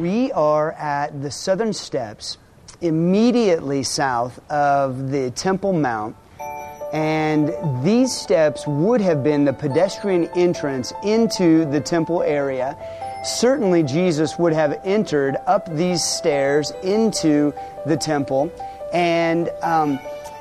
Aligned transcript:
We 0.00 0.32
are 0.32 0.72
at 0.72 1.20
the 1.20 1.30
southern 1.30 1.74
steps, 1.74 2.38
immediately 2.80 3.82
south 3.82 4.40
of 4.50 5.10
the 5.10 5.30
Temple 5.32 5.74
Mount. 5.74 6.16
And 6.90 7.52
these 7.84 8.10
steps 8.10 8.66
would 8.66 9.02
have 9.02 9.22
been 9.22 9.44
the 9.44 9.52
pedestrian 9.52 10.24
entrance 10.34 10.94
into 11.04 11.66
the 11.66 11.82
temple 11.82 12.22
area. 12.22 12.78
Certainly, 13.24 13.82
Jesus 13.82 14.38
would 14.38 14.54
have 14.54 14.80
entered 14.84 15.36
up 15.46 15.68
these 15.76 16.02
stairs 16.02 16.72
into 16.82 17.52
the 17.84 17.98
temple. 17.98 18.50
And 18.94 19.50
um, 19.60 19.98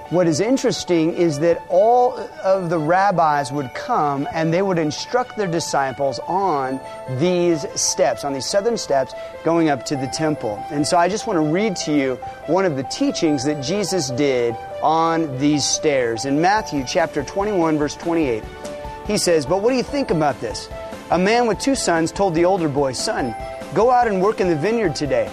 what 0.10 0.26
is 0.26 0.40
interesting 0.40 1.14
is 1.14 1.38
that 1.40 1.64
all 1.70 2.18
of 2.44 2.72
the 2.72 2.80
rabbis 2.80 3.52
would 3.52 3.72
come 3.76 4.28
and 4.34 4.52
they 4.52 4.64
would 4.64 4.80
instruct 4.80 5.38
their 5.38 5.48
disciples 5.48 6.20
on 6.28 6.80
these 7.20 7.68
steps, 7.80 8.24
on 8.24 8.34
these 8.34 8.48
southern 8.48 8.76
steps 8.76 9.14
going 9.44 9.70
up 9.70 9.86
to 9.86 9.96
the 9.96 10.08
temple. 10.08 10.64
And 10.72 10.88
so 10.88 10.98
I 10.98 11.10
just 11.10 11.28
want 11.28 11.38
to 11.38 11.42
read 11.42 11.76
to 11.78 11.94
you 11.94 12.16
one 12.48 12.66
of 12.66 12.76
the 12.76 12.84
teachings 12.84 13.44
that 13.44 13.64
Jesus 13.64 14.10
did 14.10 14.56
on 14.82 15.38
these 15.38 15.64
stairs. 15.64 16.26
In 16.26 16.42
Matthew 16.42 16.84
chapter 16.88 17.24
21, 17.24 17.78
verse 17.78 17.96
28, 17.96 18.44
he 19.06 19.16
says, 19.18 19.46
But 19.46 19.62
what 19.62 19.70
do 19.70 19.76
you 19.76 19.84
think 19.84 20.10
about 20.10 20.42
this? 20.42 20.70
A 21.12 21.20
man 21.20 21.46
with 21.46 21.60
two 21.60 21.76
sons 21.76 22.12
told 22.12 22.34
the 22.34 22.46
older 22.46 22.68
boy, 22.68 22.94
Son, 22.94 23.36
go 23.76 23.92
out 23.92 24.08
and 24.08 24.24
work 24.24 24.42
in 24.42 24.48
the 24.48 24.56
vineyard 24.56 24.96
today. 24.96 25.30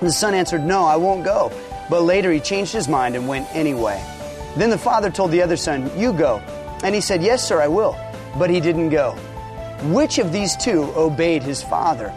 The 0.00 0.12
son 0.12 0.32
answered, 0.32 0.64
No, 0.64 0.84
I 0.84 0.94
won't 0.94 1.24
go. 1.24 1.50
But 1.88 2.02
later 2.02 2.32
he 2.32 2.40
changed 2.40 2.72
his 2.72 2.88
mind 2.88 3.14
and 3.14 3.28
went 3.28 3.48
anyway. 3.54 4.02
Then 4.56 4.70
the 4.70 4.78
father 4.78 5.10
told 5.10 5.30
the 5.30 5.42
other 5.42 5.56
son, 5.56 5.90
You 5.98 6.12
go. 6.12 6.38
And 6.82 6.94
he 6.94 7.00
said, 7.00 7.22
Yes, 7.22 7.46
sir, 7.46 7.60
I 7.60 7.68
will. 7.68 7.96
But 8.38 8.50
he 8.50 8.60
didn't 8.60 8.88
go. 8.88 9.12
Which 9.84 10.18
of 10.18 10.32
these 10.32 10.56
two 10.56 10.84
obeyed 10.96 11.42
his 11.42 11.62
father? 11.62 12.12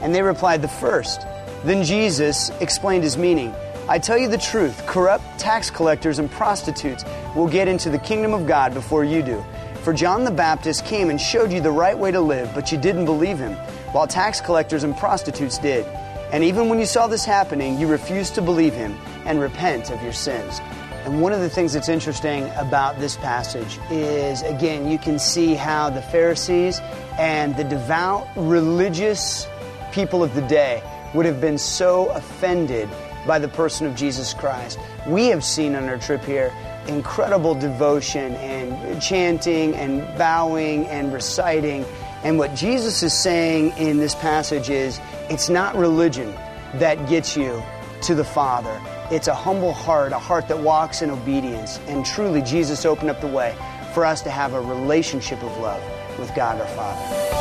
And 0.00 0.14
they 0.14 0.22
replied, 0.22 0.62
The 0.62 0.68
first. 0.68 1.22
Then 1.64 1.84
Jesus 1.84 2.50
explained 2.60 3.04
his 3.04 3.18
meaning. 3.18 3.54
I 3.88 3.98
tell 3.98 4.16
you 4.16 4.28
the 4.28 4.38
truth 4.38 4.86
corrupt 4.86 5.24
tax 5.38 5.68
collectors 5.68 6.18
and 6.18 6.30
prostitutes 6.30 7.04
will 7.34 7.48
get 7.48 7.66
into 7.66 7.90
the 7.90 7.98
kingdom 7.98 8.32
of 8.32 8.46
God 8.46 8.72
before 8.72 9.04
you 9.04 9.22
do. 9.22 9.44
For 9.82 9.92
John 9.92 10.24
the 10.24 10.30
Baptist 10.30 10.84
came 10.84 11.10
and 11.10 11.20
showed 11.20 11.52
you 11.52 11.60
the 11.60 11.72
right 11.72 11.98
way 11.98 12.10
to 12.12 12.20
live, 12.20 12.52
but 12.54 12.70
you 12.70 12.78
didn't 12.78 13.06
believe 13.06 13.38
him, 13.38 13.54
while 13.92 14.06
tax 14.06 14.40
collectors 14.40 14.84
and 14.84 14.96
prostitutes 14.96 15.58
did. 15.58 15.84
And 16.32 16.44
even 16.44 16.68
when 16.68 16.78
you 16.78 16.86
saw 16.86 17.08
this 17.08 17.24
happening, 17.24 17.80
you 17.80 17.88
refused 17.88 18.36
to 18.36 18.42
believe 18.42 18.74
him 18.74 18.96
and 19.26 19.40
repent 19.40 19.90
of 19.90 20.02
your 20.02 20.12
sins. 20.12 20.60
And 21.04 21.22
one 21.22 21.32
of 21.32 21.40
the 21.40 21.48
things 21.48 21.72
that's 21.72 21.88
interesting 21.88 22.50
about 22.56 22.98
this 22.98 23.16
passage 23.16 23.78
is, 23.90 24.42
again, 24.42 24.90
you 24.90 24.98
can 24.98 25.18
see 25.18 25.54
how 25.54 25.88
the 25.88 26.02
Pharisees 26.02 26.78
and 27.18 27.56
the 27.56 27.64
devout 27.64 28.28
religious 28.36 29.46
people 29.92 30.22
of 30.22 30.34
the 30.34 30.42
day 30.42 30.82
would 31.14 31.24
have 31.24 31.40
been 31.40 31.58
so 31.58 32.08
offended 32.10 32.88
by 33.26 33.38
the 33.38 33.48
person 33.48 33.86
of 33.86 33.96
Jesus 33.96 34.34
Christ. 34.34 34.78
We 35.06 35.26
have 35.28 35.42
seen 35.42 35.74
on 35.74 35.88
our 35.88 35.98
trip 35.98 36.22
here 36.22 36.52
incredible 36.86 37.54
devotion 37.54 38.34
and 38.34 39.00
chanting 39.00 39.74
and 39.74 40.02
bowing 40.18 40.86
and 40.86 41.12
reciting. 41.12 41.84
And 42.24 42.38
what 42.38 42.54
Jesus 42.54 43.02
is 43.02 43.14
saying 43.14 43.72
in 43.78 43.98
this 43.98 44.14
passage 44.16 44.68
is 44.68 45.00
it's 45.30 45.48
not 45.48 45.76
religion 45.76 46.34
that 46.74 47.08
gets 47.08 47.36
you 47.36 47.62
to 48.02 48.14
the 48.14 48.24
Father. 48.24 48.80
It's 49.10 49.26
a 49.26 49.34
humble 49.34 49.72
heart, 49.72 50.12
a 50.12 50.20
heart 50.20 50.46
that 50.46 50.60
walks 50.60 51.02
in 51.02 51.10
obedience. 51.10 51.80
And 51.88 52.06
truly, 52.06 52.42
Jesus 52.42 52.84
opened 52.84 53.10
up 53.10 53.20
the 53.20 53.26
way 53.26 53.56
for 53.92 54.04
us 54.04 54.22
to 54.22 54.30
have 54.30 54.54
a 54.54 54.60
relationship 54.60 55.42
of 55.42 55.58
love 55.58 55.82
with 56.16 56.32
God 56.36 56.60
our 56.60 56.66
Father. 56.68 57.40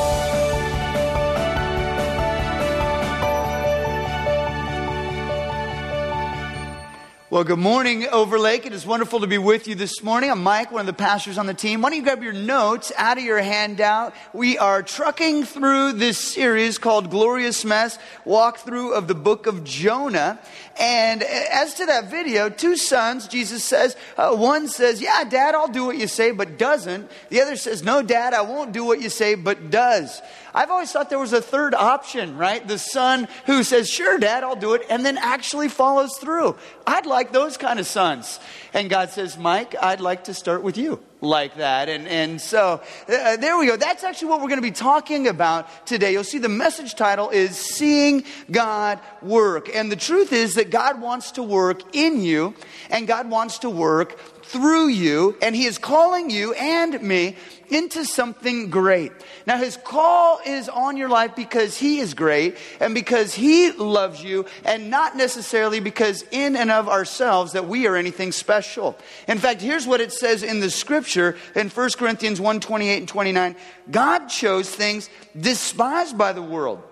Well, 7.31 7.43
good 7.43 7.59
morning, 7.59 8.07
Overlake. 8.07 8.65
It 8.65 8.73
is 8.73 8.87
wonderful 8.87 9.19
to 9.19 9.27
be 9.27 9.37
with 9.37 9.67
you 9.67 9.75
this 9.75 10.01
morning. 10.01 10.31
I'm 10.31 10.41
Mike, 10.41 10.71
one 10.71 10.79
of 10.79 10.87
the 10.87 10.93
pastors 10.93 11.37
on 11.37 11.45
the 11.45 11.53
team. 11.53 11.83
Why 11.83 11.91
don't 11.91 11.99
you 11.99 12.03
grab 12.03 12.23
your 12.23 12.33
notes 12.33 12.91
out 12.97 13.19
of 13.19 13.23
your 13.23 13.37
handout? 13.37 14.15
We 14.33 14.57
are 14.57 14.81
trucking 14.81 15.43
through 15.43 15.91
this 15.91 16.17
series 16.17 16.79
called 16.79 17.11
Glorious 17.11 17.63
Mess, 17.63 17.99
walkthrough 18.25 18.93
of 18.93 19.07
the 19.07 19.13
book 19.13 19.45
of 19.45 19.63
Jonah. 19.63 20.39
And 20.79 21.23
as 21.23 21.73
to 21.75 21.85
that 21.87 22.09
video, 22.09 22.47
two 22.47 22.77
sons, 22.77 23.27
Jesus 23.27 23.65
says, 23.65 23.97
uh, 24.17 24.33
one 24.33 24.69
says, 24.69 25.01
Yeah, 25.01 25.25
dad, 25.25 25.53
I'll 25.53 25.67
do 25.67 25.83
what 25.83 25.97
you 25.97 26.07
say, 26.07 26.31
but 26.31 26.57
doesn't. 26.57 27.11
The 27.27 27.41
other 27.41 27.57
says, 27.57 27.83
No, 27.83 28.01
dad, 28.01 28.33
I 28.33 28.41
won't 28.41 28.71
do 28.71 28.85
what 28.85 29.01
you 29.01 29.09
say, 29.09 29.35
but 29.35 29.69
does. 29.69 30.21
I've 30.53 30.71
always 30.71 30.89
thought 30.89 31.09
there 31.09 31.19
was 31.19 31.33
a 31.33 31.41
third 31.41 31.75
option, 31.75 32.37
right? 32.37 32.65
The 32.65 32.79
son 32.79 33.27
who 33.45 33.63
says, 33.63 33.89
Sure, 33.89 34.17
dad, 34.17 34.45
I'll 34.45 34.55
do 34.55 34.73
it, 34.73 34.83
and 34.89 35.05
then 35.05 35.17
actually 35.17 35.67
follows 35.67 36.17
through. 36.17 36.55
I'd 36.87 37.05
like 37.05 37.33
those 37.33 37.57
kind 37.57 37.79
of 37.79 37.85
sons. 37.85 38.39
And 38.73 38.89
God 38.89 39.09
says, 39.09 39.37
Mike, 39.37 39.75
I'd 39.81 39.99
like 39.99 40.23
to 40.25 40.33
start 40.33 40.63
with 40.63 40.77
you 40.77 41.03
like 41.21 41.55
that. 41.57 41.89
And, 41.89 42.07
and 42.07 42.39
so 42.39 42.81
uh, 43.07 43.37
there 43.37 43.57
we 43.57 43.67
go. 43.67 43.77
That's 43.77 44.03
actually 44.03 44.29
what 44.29 44.41
we're 44.41 44.47
going 44.47 44.61
to 44.61 44.67
be 44.67 44.71
talking 44.71 45.27
about 45.27 45.85
today. 45.85 46.11
You'll 46.13 46.23
see 46.23 46.37
the 46.37 46.49
message 46.49 46.95
title 46.95 47.29
is 47.29 47.57
Seeing 47.57 48.23
God 48.49 48.99
Work. 49.21 49.73
And 49.73 49.91
the 49.91 49.95
truth 49.95 50.31
is 50.31 50.55
that 50.55 50.69
God 50.69 51.01
wants 51.01 51.31
to 51.31 51.43
work 51.43 51.95
in 51.95 52.21
you 52.21 52.55
and 52.89 53.07
God 53.07 53.29
wants 53.29 53.59
to 53.59 53.69
work 53.69 54.19
through 54.49 54.87
you, 54.87 55.37
and 55.43 55.55
He 55.55 55.65
is 55.65 55.77
calling 55.77 56.31
you 56.31 56.53
and 56.53 56.99
me 57.03 57.35
into 57.69 58.05
something 58.05 58.69
great. 58.69 59.11
Now, 59.45 59.57
His 59.57 59.77
call 59.77 60.39
is 60.45 60.69
on 60.69 60.97
your 60.97 61.09
life 61.09 61.35
because 61.35 61.77
He 61.77 61.99
is 61.99 62.13
great 62.13 62.57
and 62.79 62.93
because 62.93 63.33
He 63.33 63.71
loves 63.71 64.23
you, 64.23 64.45
and 64.65 64.89
not 64.89 65.15
necessarily 65.15 65.79
because 65.79 66.23
in 66.31 66.55
and 66.55 66.71
of 66.71 66.89
ourselves 66.89 67.53
that 67.53 67.67
we 67.67 67.87
are 67.87 67.95
anything 67.95 68.31
special. 68.31 68.97
In 69.27 69.37
fact, 69.37 69.61
here's 69.61 69.87
what 69.87 70.01
it 70.01 70.11
says 70.11 70.43
in 70.43 70.59
the 70.59 70.69
scripture 70.69 71.37
in 71.55 71.69
1 71.69 71.89
Corinthians 71.97 72.41
1 72.41 72.59
28 72.59 72.97
and 72.97 73.07
29 73.07 73.55
God 73.89 74.27
chose 74.27 74.69
things 74.69 75.09
despised 75.39 76.17
by 76.17 76.33
the 76.33 76.41
world 76.41 76.83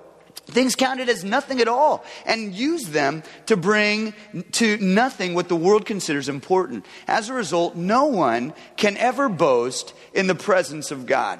things 0.47 0.75
counted 0.75 1.09
as 1.09 1.23
nothing 1.23 1.61
at 1.61 1.67
all 1.67 2.03
and 2.25 2.53
use 2.53 2.87
them 2.87 3.23
to 3.45 3.57
bring 3.57 4.13
to 4.53 4.77
nothing 4.77 5.33
what 5.33 5.49
the 5.49 5.55
world 5.55 5.85
considers 5.85 6.29
important. 6.29 6.85
As 7.07 7.29
a 7.29 7.33
result, 7.33 7.75
no 7.75 8.05
one 8.05 8.53
can 8.75 8.97
ever 8.97 9.29
boast 9.29 9.93
in 10.13 10.27
the 10.27 10.35
presence 10.35 10.91
of 10.91 11.05
God. 11.05 11.39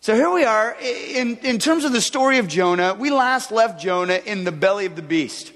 So 0.00 0.14
here 0.14 0.30
we 0.30 0.44
are. 0.44 0.76
In, 0.80 1.38
in 1.38 1.58
terms 1.58 1.84
of 1.84 1.92
the 1.92 2.00
story 2.00 2.38
of 2.38 2.46
Jonah, 2.46 2.94
we 2.94 3.10
last 3.10 3.50
left 3.50 3.80
Jonah 3.80 4.20
in 4.24 4.44
the 4.44 4.52
belly 4.52 4.86
of 4.86 4.94
the 4.94 5.02
beast. 5.02 5.52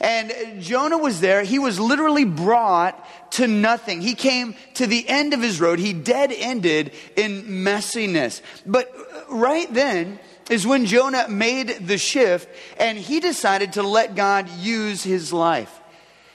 And 0.00 0.60
Jonah 0.62 0.98
was 0.98 1.20
there. 1.20 1.42
He 1.42 1.58
was 1.58 1.80
literally 1.80 2.24
brought 2.26 3.02
to 3.32 3.46
nothing. 3.46 4.02
He 4.02 4.14
came 4.14 4.54
to 4.74 4.86
the 4.86 5.08
end 5.08 5.32
of 5.32 5.40
his 5.40 5.60
road. 5.60 5.78
He 5.78 5.94
dead 5.94 6.32
ended 6.32 6.92
in 7.16 7.44
messiness. 7.44 8.42
But 8.66 8.92
uh, 8.94 9.34
right 9.34 9.72
then, 9.72 10.18
is 10.50 10.66
when 10.66 10.86
Jonah 10.86 11.28
made 11.28 11.68
the 11.86 11.98
shift 11.98 12.48
and 12.78 12.96
he 12.96 13.20
decided 13.20 13.74
to 13.74 13.82
let 13.82 14.14
God 14.14 14.48
use 14.48 15.02
his 15.02 15.32
life. 15.32 15.80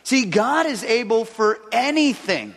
See, 0.04 0.26
God 0.26 0.66
is 0.66 0.84
able 0.84 1.26
for 1.26 1.60
anything. 1.72 2.56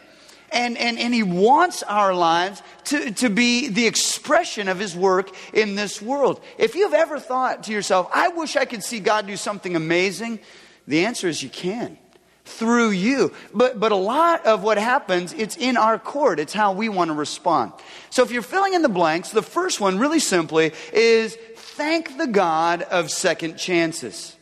And, 0.51 0.79
and, 0.79 0.99
and 0.99 1.13
he 1.13 1.25
wants 1.25 1.83
our 1.83 2.15
lives 2.15 2.63
to, 2.85 3.11
to 3.13 3.29
be 3.29 3.69
the 3.69 3.87
expression 3.87 4.69
of 4.69 4.79
his 4.79 4.95
work 4.95 5.31
in 5.53 5.75
this 5.75 6.01
world. 6.01 6.41
If 6.59 6.77
you've 6.77 6.95
ever 6.95 7.19
thought 7.19 7.65
to 7.65 7.73
yourself, 7.73 8.09
I 8.15 8.29
wish 8.29 8.55
I 8.55 8.65
could 8.65 8.85
see 8.85 9.01
God 9.01 9.27
do 9.27 9.37
something 9.37 9.75
amazing, 9.75 10.39
the 10.87 11.07
answer 11.07 11.29
is 11.29 11.43
you 11.43 11.49
can 11.49 11.99
through 12.45 12.91
you. 12.91 13.33
But, 13.53 13.81
but 13.81 13.93
a 13.93 13.97
lot 13.97 14.47
of 14.47 14.63
what 14.63 14.79
happens, 14.79 15.33
it's 15.33 15.57
in 15.57 15.77
our 15.77 15.99
court. 15.99 16.39
It's 16.39 16.53
how 16.53 16.73
we 16.73 16.89
want 16.89 17.09
to 17.09 17.15
respond. 17.15 17.73
So 18.11 18.23
if 18.23 18.31
you're 18.31 18.43
filling 18.43 18.75
in 18.75 18.83
the 18.83 18.89
blanks, 18.89 19.31
the 19.31 19.43
first 19.43 19.81
one, 19.81 19.99
really 19.99 20.21
simply, 20.21 20.73
is 20.93 21.37
thank 21.57 22.19
the 22.19 22.27
God 22.27 22.83
of 22.83 23.11
second 23.11 23.57
chances. 23.57 24.37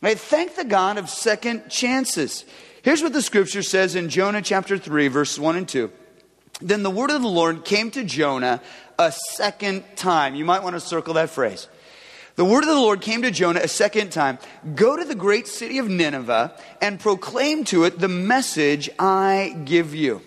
Right? 0.00 0.18
Thank 0.18 0.56
the 0.56 0.64
God 0.64 0.98
of 0.98 1.10
second 1.10 1.68
chances. 1.68 2.44
Here's 2.82 3.02
what 3.02 3.12
the 3.12 3.22
scripture 3.22 3.62
says 3.62 3.96
in 3.96 4.08
Jonah 4.08 4.42
chapter 4.42 4.78
3, 4.78 5.08
verses 5.08 5.40
1 5.40 5.56
and 5.56 5.68
2. 5.68 5.90
Then 6.60 6.82
the 6.82 6.90
word 6.90 7.10
of 7.10 7.20
the 7.20 7.28
Lord 7.28 7.64
came 7.64 7.90
to 7.90 8.04
Jonah 8.04 8.62
a 8.98 9.12
second 9.34 9.84
time. 9.96 10.34
You 10.34 10.44
might 10.44 10.62
want 10.62 10.74
to 10.74 10.80
circle 10.80 11.14
that 11.14 11.30
phrase. 11.30 11.68
The 12.36 12.44
word 12.44 12.64
of 12.64 12.68
the 12.68 12.74
Lord 12.74 13.00
came 13.00 13.22
to 13.22 13.30
Jonah 13.30 13.60
a 13.62 13.68
second 13.68 14.12
time 14.12 14.38
Go 14.74 14.96
to 14.96 15.04
the 15.04 15.14
great 15.14 15.48
city 15.48 15.78
of 15.78 15.88
Nineveh 15.88 16.54
and 16.80 17.00
proclaim 17.00 17.64
to 17.64 17.84
it 17.84 17.98
the 17.98 18.08
message 18.08 18.90
I 18.98 19.56
give 19.64 19.94
you. 19.94 20.20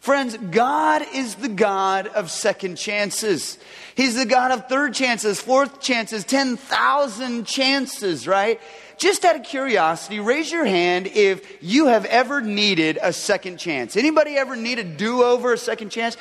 Friends, 0.00 0.36
God 0.36 1.02
is 1.14 1.36
the 1.36 1.48
God 1.48 2.06
of 2.08 2.30
second 2.30 2.76
chances. 2.76 3.58
He's 3.94 4.14
the 4.14 4.26
God 4.26 4.52
of 4.52 4.68
third 4.68 4.94
chances, 4.94 5.40
fourth 5.40 5.80
chances, 5.80 6.24
10,000 6.24 7.44
chances, 7.44 8.26
right? 8.26 8.60
Just 8.96 9.24
out 9.24 9.36
of 9.36 9.42
curiosity, 9.42 10.18
raise 10.18 10.50
your 10.50 10.64
hand 10.64 11.08
if 11.08 11.62
you 11.62 11.86
have 11.86 12.04
ever 12.06 12.40
needed 12.40 12.98
a 13.02 13.12
second 13.12 13.58
chance. 13.58 13.96
Anybody 13.96 14.36
ever 14.36 14.56
need 14.56 14.78
a 14.78 14.84
do 14.84 15.22
over, 15.22 15.52
a 15.52 15.58
second 15.58 15.90
chance? 15.90 16.16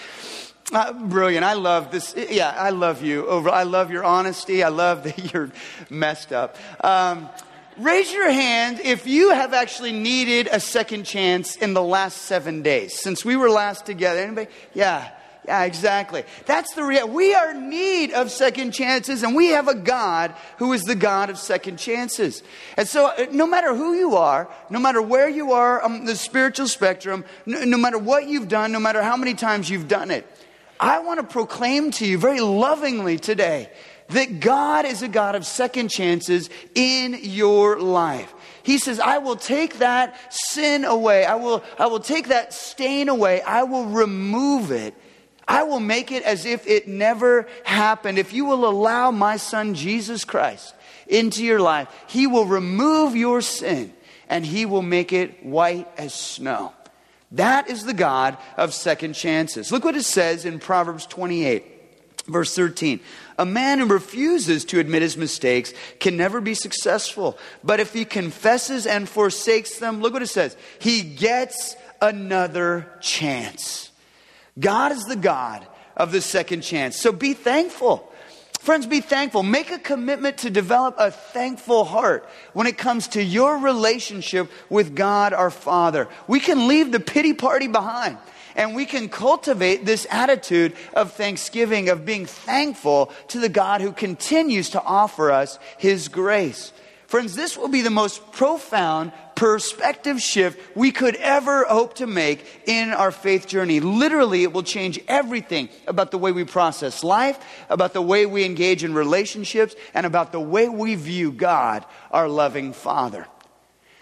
Uh, 0.74 0.92
brilliant. 0.92 1.46
I 1.46 1.54
love 1.54 1.92
this. 1.92 2.14
Yeah, 2.30 2.50
I 2.50 2.72
love 2.72 3.02
you. 3.02 3.26
Over, 3.28 3.50
I 3.50 3.64
love 3.64 3.90
your 3.90 4.04
honesty. 4.04 4.64
I 4.64 4.68
love 4.68 5.04
that 5.06 5.34
you're 5.34 5.50
messed 5.90 6.34
up. 6.34 6.58
Um, 6.84 7.30
raise 7.78 8.12
your 8.12 8.30
hand 8.30 8.82
if 8.82 9.08
you 9.08 9.32
have 9.32 9.54
actually 9.54 9.94
needed 9.94 10.50
a 10.52 10.60
second 10.60 11.06
chance 11.06 11.56
in 11.56 11.74
the 11.74 11.82
last 11.82 12.24
seven 12.24 12.64
days 12.64 13.00
since 13.00 13.24
we 13.24 13.38
were 13.38 13.50
last 13.50 13.86
together. 13.86 14.20
Anybody? 14.20 14.52
Yeah. 14.74 15.12
Yeah, 15.46 15.64
exactly. 15.64 16.26
That's 16.46 16.74
the 16.74 16.84
reality. 16.84 17.14
We 17.14 17.34
are 17.34 17.52
in 17.52 17.70
need 17.70 18.12
of 18.12 18.30
second 18.30 18.74
chances, 18.74 19.24
and 19.24 19.34
we 19.34 19.48
have 19.52 19.70
a 19.70 19.76
God 19.76 20.36
who 20.58 20.74
is 20.74 20.84
the 20.84 20.96
God 20.96 21.30
of 21.30 21.38
second 21.38 21.78
chances. 21.78 22.44
And 22.76 22.86
so, 22.86 23.06
uh, 23.06 23.28
no 23.32 23.48
matter 23.48 23.74
who 23.74 23.94
you 23.94 24.18
are, 24.18 24.50
no 24.70 24.78
matter 24.78 25.02
where 25.02 25.30
you 25.30 25.54
are 25.54 25.82
on 25.82 26.04
the 26.04 26.18
spiritual 26.18 26.68
spectrum, 26.68 27.24
no, 27.46 27.64
no 27.64 27.78
matter 27.78 27.98
what 27.98 28.28
you've 28.28 28.50
done, 28.50 28.74
no 28.74 28.80
matter 28.82 29.02
how 29.02 29.16
many 29.16 29.36
times 29.36 29.70
you've 29.70 29.88
done 29.88 30.12
it, 30.12 30.28
I 30.80 31.00
want 31.00 31.20
to 31.20 31.26
proclaim 31.26 31.92
to 31.92 32.06
you 32.06 32.18
very 32.18 32.40
lovingly 32.40 33.18
today 33.18 33.70
that 34.10 34.40
God 34.40 34.86
is 34.86 35.02
a 35.02 35.08
God 35.08 35.36
of 35.36 35.46
second 35.46 35.90
chances 35.90 36.50
in 36.76 37.18
your 37.22 37.80
life. 37.80 38.34
He 38.64 38.78
says, 38.78 39.00
I 39.00 39.18
will 39.18 39.36
take 39.36 39.80
that 39.80 40.34
sin 40.34 40.86
away. 40.86 41.26
I 41.26 41.36
will, 41.36 41.64
I 41.80 41.88
will 41.88 42.00
take 42.00 42.28
that 42.30 42.54
stain 42.54 43.10
away. 43.10 43.42
I 43.42 43.64
will 43.64 43.86
remove 43.86 44.72
it. 44.72 44.94
I 45.48 45.64
will 45.64 45.80
make 45.80 46.12
it 46.12 46.24
as 46.24 46.46
if 46.46 46.68
it 46.68 46.88
never 46.88 47.48
happened. 47.64 48.20
If 48.20 48.34
you 48.34 48.46
will 48.46 48.68
allow 48.68 49.12
my 49.12 49.38
son 49.38 49.76
Jesus 49.76 50.26
Christ 50.26 50.76
into 51.08 51.44
your 51.44 51.62
life, 51.62 51.88
he 52.08 52.28
will 52.28 52.46
remove 52.46 53.16
your 53.16 53.42
sin 53.42 53.94
and 54.30 54.46
he 54.46 54.66
will 54.66 54.82
make 54.82 55.14
it 55.14 55.46
white 55.46 55.88
as 55.98 56.14
snow. 56.14 56.74
That 57.32 57.70
is 57.70 57.86
the 57.86 57.94
God 57.94 58.38
of 58.56 58.74
second 58.74 59.14
chances. 59.14 59.72
Look 59.72 59.84
what 59.84 59.96
it 59.96 60.04
says 60.04 60.46
in 60.46 60.60
Proverbs 60.60 61.06
28, 61.06 61.66
verse 62.28 62.56
13. 62.56 63.00
A 63.38 63.46
man 63.46 63.80
who 63.80 63.86
refuses 63.86 64.64
to 64.66 64.80
admit 64.80 65.02
his 65.02 65.18
mistakes 65.18 65.74
can 66.00 66.16
never 66.16 66.40
be 66.40 66.54
successful. 66.54 67.38
But 67.64 67.80
if 67.80 67.94
he 67.94 68.06
confesses 68.06 68.88
and 68.88 69.10
forsakes 69.10 69.78
them, 69.80 70.02
look 70.02 70.14
what 70.14 70.22
it 70.22 70.28
says. 70.28 70.56
He 70.80 71.02
gets 71.02 71.76
another 72.02 72.88
chance. 73.02 73.92
God 74.58 74.92
is 74.92 75.04
the 75.04 75.16
God 75.16 75.68
of 75.96 76.12
the 76.12 76.22
second 76.22 76.62
chance. 76.62 76.98
So 76.98 77.12
be 77.12 77.34
thankful. 77.34 78.12
Friends, 78.68 78.86
be 78.86 79.00
thankful. 79.00 79.44
Make 79.44 79.72
a 79.72 79.80
commitment 79.80 80.40
to 80.40 80.50
develop 80.50 80.96
a 80.98 81.10
thankful 81.10 81.86
heart 81.86 82.28
when 82.52 82.68
it 82.68 82.78
comes 82.78 83.08
to 83.08 83.24
your 83.24 83.60
relationship 83.60 84.52
with 84.70 84.94
God 84.94 85.32
our 85.32 85.50
Father. 85.50 86.10
We 86.28 86.42
can 86.42 86.68
leave 86.68 86.92
the 86.92 87.00
pity 87.00 87.34
party 87.34 87.68
behind 87.68 88.18
and 88.58 88.76
we 88.76 88.86
can 88.86 89.08
cultivate 89.08 89.86
this 89.86 90.06
attitude 90.10 90.76
of 90.94 91.14
thanksgiving, 91.14 91.88
of 91.88 92.06
being 92.06 92.26
thankful 92.26 93.14
to 93.30 93.40
the 93.40 93.48
God 93.48 93.80
who 93.80 93.94
continues 93.94 94.72
to 94.72 94.84
offer 94.84 95.32
us 95.32 95.60
His 95.78 96.10
grace. 96.10 96.74
Friends, 97.08 97.36
this 97.36 97.58
will 97.58 97.70
be 97.70 97.82
the 97.82 97.90
most 97.90 98.34
profound 98.34 99.14
perspective 99.34 100.22
shift 100.22 100.60
we 100.76 100.92
could 100.92 101.16
ever 101.16 101.64
hope 101.64 101.96
to 101.96 102.08
make 102.08 102.46
in 102.66 102.90
our 102.90 103.12
faith 103.12 103.48
journey. 103.48 103.80
Literally, 103.80 104.44
it 104.44 104.52
will 104.52 104.64
change 104.64 105.00
everything 105.08 105.70
about 105.88 106.12
the 106.12 106.18
way 106.18 106.34
we 106.34 106.44
process 106.44 107.06
life, 107.06 107.40
about 107.70 107.94
the 107.94 108.02
way 108.02 108.26
we 108.26 108.44
engage 108.44 108.84
in 108.84 108.94
relationships, 108.94 109.74
and 109.94 110.06
about 110.06 110.34
the 110.34 110.40
way 110.42 110.68
we 110.68 110.96
view 110.96 111.32
God, 111.32 111.86
our 112.12 112.28
loving 112.28 112.74
Father. 112.74 113.26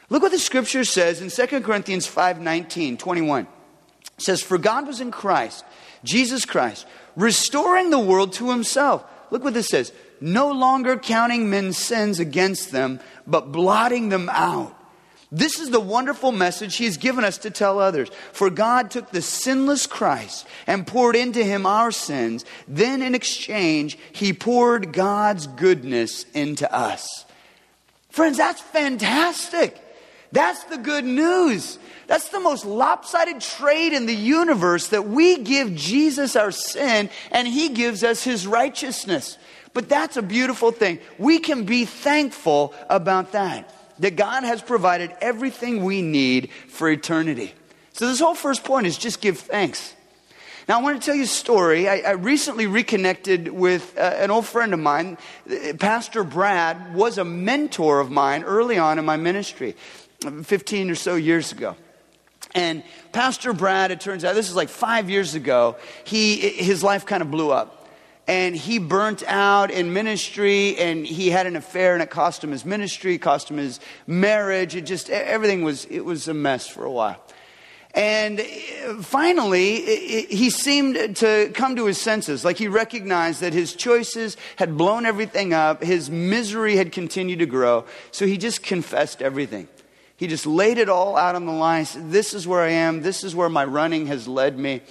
Look 0.10 0.24
what 0.24 0.31
the 0.31 0.40
scripture 0.40 0.84
says 0.84 1.22
in 1.22 1.30
2 1.30 1.62
Corinthians 1.62 2.08
5 2.08 2.42
19, 2.42 2.98
21. 2.98 3.44
It 3.44 3.50
says, 4.18 4.42
For 4.42 4.58
God 4.58 4.88
was 4.88 5.00
in 5.00 5.12
Christ, 5.12 5.63
Jesus 6.04 6.44
Christ, 6.44 6.88
restoring 7.16 7.92
the 7.92 8.00
world 8.00 8.34
to 8.34 8.50
himself. 8.50 9.04
Look 9.30 9.44
what 9.44 9.54
this 9.54 9.68
says 9.68 9.92
no 10.22 10.52
longer 10.52 10.98
counting 10.98 11.50
men's 11.50 11.78
sins 11.78 12.20
against 12.20 12.72
them, 12.72 13.00
but 13.28 13.52
blotting 13.52 14.10
them 14.10 14.30
out. 14.30 14.76
This 15.32 15.60
is 15.60 15.70
the 15.70 15.80
wonderful 15.80 16.32
message 16.32 16.78
he's 16.78 16.98
given 16.98 17.26
us 17.26 17.40
to 17.40 17.50
tell 17.50 17.80
others. 17.80 18.10
For 18.32 18.50
God 18.50 18.92
took 18.92 19.12
the 19.12 19.22
sinless 19.22 19.88
Christ 19.88 20.48
and 20.66 20.88
poured 20.88 21.16
into 21.16 21.44
him 21.44 21.66
our 21.66 21.92
sins. 21.92 22.46
Then, 22.68 23.02
in 23.02 23.16
exchange, 23.16 23.98
he 24.14 24.32
poured 24.32 24.94
God's 24.94 25.48
goodness 25.48 26.26
into 26.34 26.72
us. 26.74 27.26
Friends, 28.12 28.38
that's 28.38 28.62
fantastic. 28.62 29.82
That's 30.32 30.64
the 30.66 30.78
good 30.78 31.06
news. 31.06 31.80
That's 32.08 32.30
the 32.30 32.40
most 32.40 32.66
lopsided 32.66 33.42
trade 33.42 33.94
in 33.94 34.06
the 34.06 34.16
universe 34.16 34.90
that 34.90 35.08
we 35.08 35.40
give 35.40 35.76
Jesus 35.76 36.36
our 36.36 36.52
sin 36.52 37.10
and 37.32 37.48
he 37.48 37.70
gives 37.70 38.04
us 38.04 38.24
his 38.24 38.46
righteousness. 38.46 39.38
But 39.75 39.89
that's 39.89 40.16
a 40.16 40.22
beautiful 40.22 40.72
thing. 40.72 41.00
We 41.19 41.38
can 41.39 41.66
be 41.66 41.83
thankful 41.83 42.74
about 42.89 43.33
that. 43.33 43.69
That 44.00 44.16
God 44.16 44.44
has 44.44 44.62
provided 44.62 45.13
everything 45.22 45.83
we 45.83 46.01
need 46.01 46.50
for 46.69 46.89
eternity. 46.89 47.54
So, 47.94 48.07
this 48.07 48.19
whole 48.19 48.36
first 48.36 48.63
point 48.63 48.88
is 48.88 48.98
just 48.98 49.22
give 49.22 49.38
thanks. 49.38 49.94
Now, 50.68 50.80
I 50.80 50.81
want 50.81 51.01
to 51.01 51.06
tell 51.06 51.16
you 51.16 51.24
a 51.24 51.27
story. 51.27 51.88
I, 51.88 51.98
I 52.00 52.12
recently 52.12 52.68
reconnected 52.68 53.50
with 53.50 53.98
uh, 53.98 54.01
an 54.18 54.31
old 54.31 54.45
friend 54.45 54.74
of 54.74 54.80
mine. 54.80 55.18
Pastor 55.80 56.24
Brad 56.24 56.95
was 56.95 57.18
a 57.18 57.25
mentor 57.25 58.00
of 58.00 58.10
mine 58.10 58.44
early 58.44 58.77
on 58.77 58.98
in 58.98 59.06
my 59.06 59.18
ministry, 59.18 59.75
15 60.44 60.89
or 60.89 60.95
so 60.95 61.16
years 61.16 61.51
ago. 61.51 61.75
And 62.54 62.83
Pastor 63.12 63.54
Brad, 63.54 63.92
it 63.92 64.00
turns 64.00 64.24
out, 64.24 64.36
this 64.36 64.50
is 64.50 64.56
like 64.56 64.69
five 64.69 65.10
years 65.10 65.36
ago, 65.36 65.75
he, 66.06 66.38
his 66.38 66.81
life 66.81 67.06
kind 67.06 67.22
of 67.22 67.30
blew 67.30 67.51
up 67.51 67.75
and 68.27 68.56
he 68.56 68.80
burnt 68.80 69.24
out 69.27 69.69
in 69.69 69.94
ministry 69.94 70.77
and 70.77 71.06
he 71.06 71.30
had 71.30 71.45
an 71.45 71.56
affair 71.56 71.94
and 71.94 72.01
it 72.01 72.10
cost 72.10 72.44
him 72.44 72.51
his 72.51 72.66
ministry 72.66 73.18
cost 73.18 73.50
him 73.50 73.57
his 73.57 73.80
marriage. 74.07 74.75
It 74.75 74.81
just 74.81 75.10
everything 75.10 75.63
was 75.63 75.86
it 75.86 76.01
was 76.01 76.27
a 76.27 76.33
mess 76.33 76.68
for 76.68 76.86
a 76.86 76.92
while. 76.92 77.22
And 77.94 78.42
uh, 78.42 79.01
finally 79.01 80.25
he 80.25 80.50
seemed 80.50 81.18
to 81.18 81.51
come 81.54 81.75
to 81.75 81.86
his 81.86 82.01
senses. 82.01 82.44
Like 82.44 82.57
he 82.57 82.68
recognized 82.68 83.42
that 83.42 83.54
his 83.54 83.74
choices 83.74 84.38
had 84.56 84.75
blown 84.75 85.06
everything 85.06 85.54
up. 85.54 85.83
His 85.83 86.10
misery 86.10 86.75
had 86.75 86.92
continued 86.92 87.39
to 87.39 87.45
grow. 87.45 87.86
So 88.12 88.25
he 88.25 88.38
just 88.38 88.63
confessed 88.63 89.22
everything. 89.22 89.68
He 90.18 90.27
just 90.27 90.45
laid 90.45 90.77
it 90.77 90.89
all 90.89 91.18
out 91.18 91.36
on 91.36 91.45
the 91.45 91.51
line 91.51 91.86
said, 91.86 92.10
this 92.10 92.33
is 92.33 92.48
where 92.48 92.62
i 92.62 92.69
am. 92.69 93.01
This 93.01 93.24
is 93.24 93.36
where 93.36 93.50
my 93.50 93.66
running 93.66 94.07
has 94.07 94.27
led 94.27 94.57
me 94.57 94.81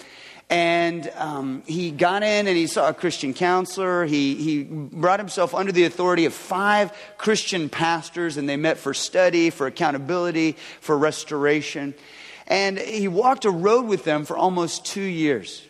and 0.55 1.11
um, 1.17 1.65
he 1.67 1.91
got 1.91 2.23
in 2.23 2.47
and 2.47 2.57
he 2.57 2.69
saw 2.69 2.89
a 2.89 2.95
Christian 2.95 3.35
counselor. 3.35 4.05
He, 4.05 4.37
he 4.37 4.63
brought 4.63 5.19
himself 5.19 5.53
under 5.53 5.73
the 5.73 5.83
authority 5.83 6.27
of 6.27 6.33
five 6.33 6.97
Christian 7.19 7.69
pastors, 7.69 8.37
and 8.37 8.49
they 8.49 8.57
met 8.57 8.79
for 8.79 8.95
study, 8.95 9.51
for 9.51 9.67
accountability, 9.67 10.53
for 10.81 10.97
restoration. 10.97 11.93
And 12.47 12.79
he 12.79 13.09
walked 13.09 13.45
a 13.45 13.51
road 13.51 13.87
with 13.87 14.05
them 14.05 14.25
for 14.25 14.37
almost 14.37 14.87
two 14.87 15.03
years. 15.03 15.67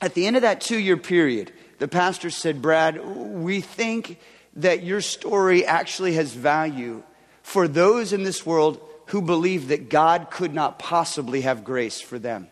At 0.00 0.14
the 0.14 0.28
end 0.28 0.36
of 0.36 0.42
that 0.42 0.60
two 0.60 0.78
year 0.78 0.96
period, 0.96 1.50
the 1.80 1.88
pastor 1.88 2.30
said, 2.30 2.62
Brad, 2.62 3.04
we 3.04 3.60
think 3.60 4.20
that 4.54 4.84
your 4.84 5.00
story 5.00 5.66
actually 5.66 6.12
has 6.12 6.32
value 6.32 7.02
for 7.42 7.66
those 7.66 8.12
in 8.12 8.22
this 8.22 8.46
world 8.46 8.80
who 9.06 9.20
believe 9.20 9.68
that 9.68 9.88
God 9.88 10.30
could 10.30 10.54
not 10.54 10.78
possibly 10.78 11.40
have 11.40 11.64
grace 11.64 12.00
for 12.00 12.20
them. 12.20 12.46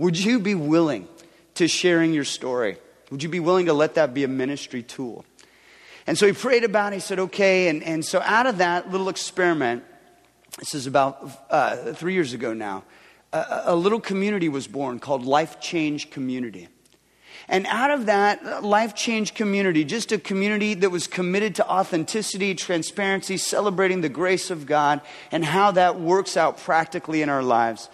Would 0.00 0.18
you 0.18 0.38
be 0.38 0.54
willing 0.54 1.06
to 1.56 1.68
sharing 1.68 2.14
your 2.14 2.24
story? 2.24 2.78
Would 3.10 3.22
you 3.22 3.28
be 3.28 3.38
willing 3.38 3.66
to 3.66 3.74
let 3.74 3.96
that 3.96 4.14
be 4.14 4.24
a 4.24 4.28
ministry 4.28 4.82
tool? 4.82 5.26
And 6.06 6.16
so 6.16 6.26
he 6.26 6.32
prayed 6.32 6.64
about 6.64 6.94
it. 6.94 6.96
He 6.96 7.00
said, 7.00 7.18
okay. 7.18 7.68
And, 7.68 7.82
and 7.82 8.02
so 8.02 8.22
out 8.24 8.46
of 8.46 8.56
that 8.58 8.90
little 8.90 9.10
experiment, 9.10 9.84
this 10.58 10.74
is 10.74 10.86
about 10.86 11.30
uh, 11.50 11.92
three 11.92 12.14
years 12.14 12.32
ago 12.32 12.54
now, 12.54 12.84
a, 13.34 13.64
a 13.66 13.76
little 13.76 14.00
community 14.00 14.48
was 14.48 14.66
born 14.66 15.00
called 15.00 15.26
Life 15.26 15.60
Change 15.60 16.08
Community. 16.08 16.68
And 17.46 17.66
out 17.66 17.90
of 17.90 18.06
that 18.06 18.64
life 18.64 18.94
change 18.94 19.34
community, 19.34 19.84
just 19.84 20.12
a 20.12 20.18
community 20.18 20.72
that 20.72 20.88
was 20.88 21.06
committed 21.06 21.56
to 21.56 21.68
authenticity, 21.68 22.54
transparency, 22.54 23.36
celebrating 23.36 24.00
the 24.00 24.08
grace 24.08 24.50
of 24.50 24.64
God, 24.64 25.02
and 25.30 25.44
how 25.44 25.72
that 25.72 26.00
works 26.00 26.38
out 26.38 26.56
practically 26.56 27.20
in 27.20 27.28
our 27.28 27.42
lives, 27.42 27.90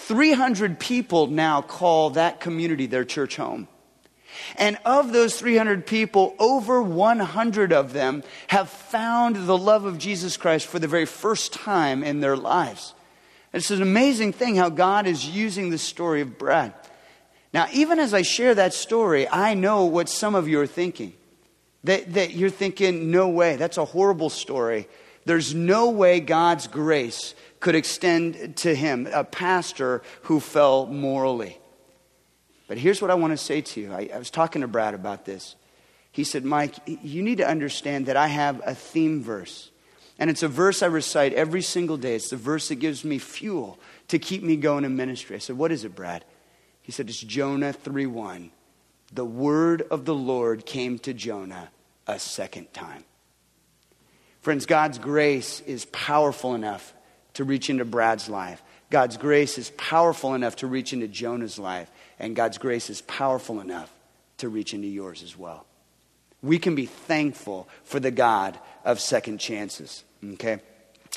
300 0.00 0.78
people 0.78 1.26
now 1.26 1.62
call 1.62 2.10
that 2.10 2.40
community 2.40 2.86
their 2.86 3.04
church 3.04 3.36
home. 3.36 3.68
And 4.56 4.78
of 4.84 5.12
those 5.12 5.38
300 5.38 5.86
people, 5.86 6.34
over 6.38 6.82
100 6.82 7.72
of 7.72 7.92
them 7.92 8.22
have 8.48 8.68
found 8.68 9.36
the 9.36 9.58
love 9.58 9.84
of 9.84 9.98
Jesus 9.98 10.36
Christ 10.36 10.66
for 10.66 10.78
the 10.78 10.88
very 10.88 11.06
first 11.06 11.52
time 11.52 12.02
in 12.02 12.20
their 12.20 12.36
lives. 12.36 12.94
It's 13.52 13.70
an 13.70 13.82
amazing 13.82 14.32
thing 14.32 14.56
how 14.56 14.68
God 14.68 15.06
is 15.06 15.28
using 15.28 15.70
the 15.70 15.78
story 15.78 16.20
of 16.20 16.38
Brad. 16.38 16.72
Now, 17.52 17.66
even 17.72 17.98
as 17.98 18.14
I 18.14 18.22
share 18.22 18.54
that 18.54 18.74
story, 18.74 19.28
I 19.28 19.54
know 19.54 19.84
what 19.84 20.08
some 20.08 20.34
of 20.34 20.46
you 20.48 20.60
are 20.60 20.66
thinking. 20.66 21.14
That, 21.84 22.12
that 22.14 22.32
you're 22.32 22.50
thinking, 22.50 23.10
no 23.10 23.28
way, 23.28 23.56
that's 23.56 23.78
a 23.78 23.84
horrible 23.84 24.30
story. 24.30 24.86
There's 25.24 25.54
no 25.54 25.90
way 25.90 26.20
God's 26.20 26.66
grace 26.66 27.34
could 27.60 27.74
extend 27.74 28.56
to 28.56 28.74
him, 28.74 29.06
a 29.12 29.22
pastor 29.22 30.02
who 30.22 30.40
fell 30.40 30.86
morally. 30.86 31.58
But 32.66 32.78
here's 32.78 33.02
what 33.02 33.10
I 33.10 33.14
want 33.14 33.32
to 33.32 33.36
say 33.36 33.60
to 33.60 33.80
you. 33.80 33.92
I, 33.92 34.10
I 34.14 34.18
was 34.18 34.30
talking 34.30 34.62
to 34.62 34.68
Brad 34.68 34.94
about 34.94 35.26
this. 35.26 35.56
He 36.12 36.24
said, 36.24 36.44
Mike, 36.44 36.74
you 36.86 37.22
need 37.22 37.38
to 37.38 37.48
understand 37.48 38.06
that 38.06 38.16
I 38.16 38.28
have 38.28 38.60
a 38.64 38.74
theme 38.74 39.22
verse. 39.22 39.70
And 40.18 40.28
it's 40.28 40.42
a 40.42 40.48
verse 40.48 40.82
I 40.82 40.86
recite 40.86 41.32
every 41.32 41.62
single 41.62 41.96
day. 41.96 42.14
It's 42.14 42.30
the 42.30 42.36
verse 42.36 42.68
that 42.68 42.76
gives 42.76 43.04
me 43.04 43.18
fuel 43.18 43.78
to 44.08 44.18
keep 44.18 44.42
me 44.42 44.56
going 44.56 44.84
in 44.84 44.96
ministry. 44.96 45.36
I 45.36 45.38
said, 45.38 45.56
What 45.56 45.72
is 45.72 45.84
it, 45.84 45.94
Brad? 45.94 46.24
He 46.82 46.92
said, 46.92 47.08
It's 47.08 47.20
Jonah 47.20 47.72
3 47.72 48.06
1. 48.06 48.50
The 49.12 49.24
word 49.24 49.82
of 49.90 50.04
the 50.04 50.14
Lord 50.14 50.66
came 50.66 50.98
to 51.00 51.14
Jonah 51.14 51.70
a 52.06 52.18
second 52.18 52.72
time. 52.72 53.04
Friends, 54.40 54.66
God's 54.66 54.98
grace 54.98 55.60
is 55.60 55.84
powerful 55.86 56.54
enough 56.54 56.94
to 57.34 57.44
reach 57.44 57.70
into 57.70 57.84
Brad's 57.84 58.28
life. 58.28 58.62
God's 58.90 59.16
grace 59.16 59.56
is 59.56 59.70
powerful 59.76 60.34
enough 60.34 60.56
to 60.56 60.66
reach 60.66 60.92
into 60.92 61.08
Jonah's 61.08 61.58
life. 61.58 61.90
And 62.18 62.36
God's 62.36 62.58
grace 62.58 62.90
is 62.90 63.00
powerful 63.02 63.60
enough 63.60 63.90
to 64.38 64.48
reach 64.48 64.74
into 64.74 64.88
yours 64.88 65.22
as 65.22 65.38
well. 65.38 65.64
We 66.42 66.58
can 66.58 66.74
be 66.74 66.86
thankful 66.86 67.68
for 67.84 68.00
the 68.00 68.10
God 68.10 68.58
of 68.84 69.00
second 69.00 69.38
chances. 69.38 70.04
Okay? 70.34 70.60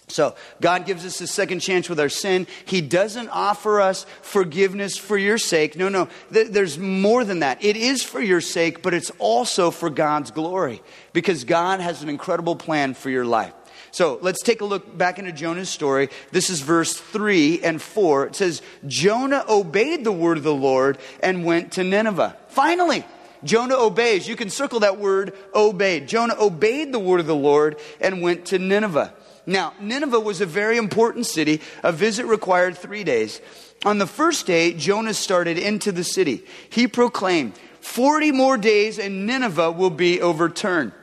So, 0.08 0.36
God 0.60 0.86
gives 0.86 1.05
us 1.05 1.22
a 1.22 1.27
second 1.27 1.62
chance 1.62 1.88
with 1.88 2.00
our 2.00 2.10
sin. 2.10 2.46
He 2.65 2.82
doesn't 2.82 3.29
offer 3.29 3.79
us 3.79 4.05
forgiveness 4.22 4.98
for 4.98 5.17
your 5.17 5.38
sake. 5.38 5.77
No, 5.77 5.88
no. 5.88 6.10
Th- 6.32 6.50
there's 6.50 6.77
more 6.77 7.24
than 7.24 7.39
that. 7.39 7.63
It 7.63 7.77
is 7.77 8.03
for 8.03 8.20
your 8.20 8.41
sake, 8.41 8.84
but 8.84 8.93
it's 8.93 9.12
also 9.17 9.72
for 9.72 9.89
God's 9.89 10.32
glory 10.32 10.82
because 11.13 11.46
God 11.46 11.79
has 11.79 12.03
an 12.03 12.10
incredible 12.10 12.55
plan 12.55 12.93
for 12.93 13.10
your 13.10 13.25
life. 13.25 13.53
So 13.93 14.17
let's 14.23 14.41
take 14.41 14.62
a 14.62 14.65
look 14.65 14.97
back 14.97 15.19
into 15.19 15.31
Jonah's 15.31 15.69
story. 15.69 16.09
This 16.31 16.50
is 16.50 16.62
verse 16.62 16.95
3 16.97 17.62
and 17.62 17.79
4. 17.79 18.25
It 18.25 18.35
says, 18.35 18.63
Jonah 18.88 19.45
obeyed 19.47 20.03
the 20.03 20.12
word 20.12 20.38
of 20.38 20.43
the 20.43 20.53
Lord 20.53 20.97
and 21.19 21.45
went 21.45 21.73
to 21.73 21.83
Nineveh. 21.83 22.35
Finally, 22.47 23.05
Jonah 23.43 23.75
obeys. 23.75 24.27
You 24.27 24.35
can 24.35 24.50
circle 24.50 24.79
that 24.79 24.97
word 24.97 25.35
obeyed. 25.53 26.07
Jonah 26.07 26.35
obeyed 26.39 26.91
the 26.91 26.97
word 26.97 27.19
of 27.19 27.27
the 27.27 27.35
Lord 27.35 27.79
and 28.01 28.23
went 28.23 28.47
to 28.47 28.57
Nineveh. 28.57 29.13
Now, 29.45 29.75
Nineveh 29.79 30.19
was 30.19 30.41
a 30.41 30.47
very 30.47 30.77
important 30.77 31.27
city. 31.27 31.62
A 31.83 31.91
visit 31.91 32.25
required 32.25 32.75
three 32.75 33.03
days. 33.03 33.41
On 33.85 34.00
the 34.00 34.07
first 34.07 34.47
day, 34.47 34.73
Jonah 34.73 35.13
started 35.13 35.59
into 35.59 35.91
the 35.91 36.03
city. 36.03 36.43
He 36.67 36.88
proclaimed, 36.88 37.53
40 37.81 38.31
more 38.31 38.57
days 38.57 38.97
and 38.97 39.27
Nineveh 39.27 39.71
will 39.71 39.91
be 39.91 40.19
overturned. 40.19 40.93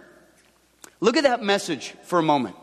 Look 0.99 1.17
at 1.17 1.23
that 1.23 1.41
message 1.41 1.95
for 2.03 2.19
a 2.19 2.23
moment. 2.23 2.57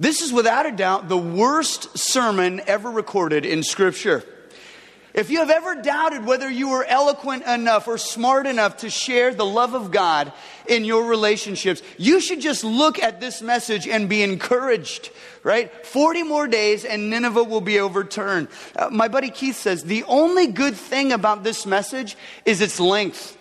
This 0.00 0.22
is 0.22 0.32
without 0.32 0.64
a 0.64 0.72
doubt 0.72 1.10
the 1.10 1.18
worst 1.18 1.98
sermon 1.98 2.62
ever 2.66 2.90
recorded 2.90 3.44
in 3.44 3.62
Scripture. 3.62 4.24
If 5.12 5.28
you 5.28 5.40
have 5.40 5.50
ever 5.50 5.82
doubted 5.82 6.24
whether 6.24 6.48
you 6.48 6.70
were 6.70 6.86
eloquent 6.86 7.44
enough 7.44 7.86
or 7.86 7.98
smart 7.98 8.46
enough 8.46 8.78
to 8.78 8.88
share 8.88 9.34
the 9.34 9.44
love 9.44 9.74
of 9.74 9.90
God 9.90 10.32
in 10.66 10.86
your 10.86 11.04
relationships, 11.04 11.82
you 11.98 12.18
should 12.18 12.40
just 12.40 12.64
look 12.64 12.98
at 12.98 13.20
this 13.20 13.42
message 13.42 13.86
and 13.86 14.08
be 14.08 14.22
encouraged, 14.22 15.10
right? 15.42 15.84
40 15.84 16.22
more 16.22 16.48
days 16.48 16.86
and 16.86 17.10
Nineveh 17.10 17.44
will 17.44 17.60
be 17.60 17.78
overturned. 17.78 18.48
Uh, 18.74 18.88
my 18.88 19.08
buddy 19.08 19.28
Keith 19.28 19.56
says 19.56 19.84
the 19.84 20.04
only 20.04 20.46
good 20.46 20.76
thing 20.76 21.12
about 21.12 21.44
this 21.44 21.66
message 21.66 22.16
is 22.46 22.62
its 22.62 22.80
length 22.80 23.36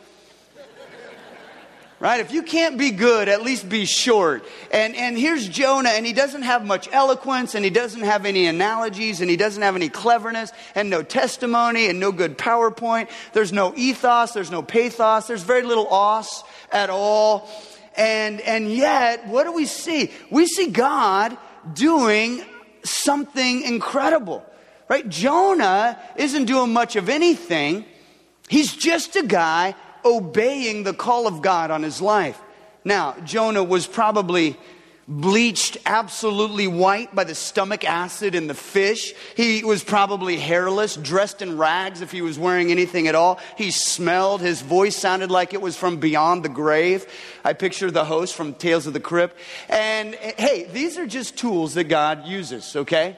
right? 2.00 2.20
If 2.22 2.32
you 2.32 2.44
can't 2.44 2.78
be 2.78 2.92
good, 2.92 3.28
at 3.28 3.44
least 3.44 3.68
be 3.68 3.86
short. 3.86 4.46
And, 4.72 4.96
and 4.96 5.18
here's 5.18 5.48
Jonah, 5.48 5.90
and 5.90 6.06
he 6.06 6.14
doesn't 6.14 6.44
have 6.44 6.66
much 6.66 6.88
eloquence, 6.92 7.56
and 7.56 7.66
he 7.66 7.72
doesn't 7.72 8.02
have 8.02 8.26
any 8.26 8.46
analogies, 8.46 9.20
and 9.20 9.30
he 9.30 9.36
doesn't 9.36 9.62
have 9.62 9.76
any 9.76 9.90
cleverness, 9.90 10.52
and 10.76 10.90
no 10.90 11.04
testimony, 11.04 11.88
and 11.88 12.00
no 12.00 12.12
good 12.12 12.38
PowerPoint. 12.38 13.10
There's 13.34 13.52
no 13.52 13.74
ethos, 13.76 14.32
there's 14.32 14.52
no 14.52 14.62
pathos, 14.62 15.28
there's 15.28 15.44
very 15.44 15.64
little 15.64 15.88
os 15.88 16.44
at 16.72 16.90
all. 16.90 17.50
And, 17.98 18.40
and 18.42 18.72
yet, 18.72 19.28
what 19.28 19.44
do 19.44 19.52
we 19.52 19.66
see? 19.66 20.12
We 20.32 20.46
see 20.46 20.68
God 20.68 21.38
doing 21.74 22.44
something 22.84 23.64
incredible, 23.64 24.46
right? 24.88 25.08
Jonah 25.10 26.00
isn't 26.16 26.46
doing 26.46 26.72
much 26.72 26.96
of 26.96 27.10
anything. 27.10 27.84
He's 28.48 28.74
just 28.74 29.18
a 29.18 29.24
guy 29.24 29.76
obeying 30.06 30.84
the 30.84 30.94
call 30.94 31.28
of 31.28 31.42
God 31.42 31.72
on 31.72 31.84
his 31.84 32.02
life. 32.02 32.40
Now, 32.84 33.16
Jonah 33.24 33.64
was 33.64 33.88
probably 33.88 34.58
bleached 35.10 35.76
absolutely 35.88 36.68
white 36.68 37.14
by 37.16 37.24
the 37.24 37.34
stomach 37.34 37.84
acid 37.84 38.36
in 38.36 38.46
the 38.46 38.54
fish. 38.54 39.14
He 39.36 39.64
was 39.64 39.84
probably 39.84 40.38
hairless, 40.38 40.96
dressed 40.96 41.42
in 41.42 41.58
rags 41.58 42.02
if 42.02 42.12
he 42.12 42.22
was 42.22 42.38
wearing 42.38 42.70
anything 42.70 43.08
at 43.08 43.16
all. 43.16 43.40
He 43.58 43.72
smelled, 43.72 44.42
his 44.42 44.62
voice 44.62 44.96
sounded 44.96 45.32
like 45.32 45.56
it 45.56 45.62
was 45.62 45.76
from 45.76 45.98
beyond 45.98 46.46
the 46.46 46.50
grave. 46.50 47.08
I 47.44 47.54
picture 47.54 47.90
the 47.90 48.06
host 48.06 48.36
from 48.36 48.54
Tales 48.54 48.86
of 48.86 48.94
the 48.94 49.00
Crypt. 49.00 49.36
And 49.68 50.14
hey, 50.14 50.68
these 50.72 51.00
are 51.00 51.08
just 51.08 51.36
tools 51.38 51.74
that 51.74 51.86
God 51.86 52.28
uses, 52.28 52.76
okay? 52.76 53.18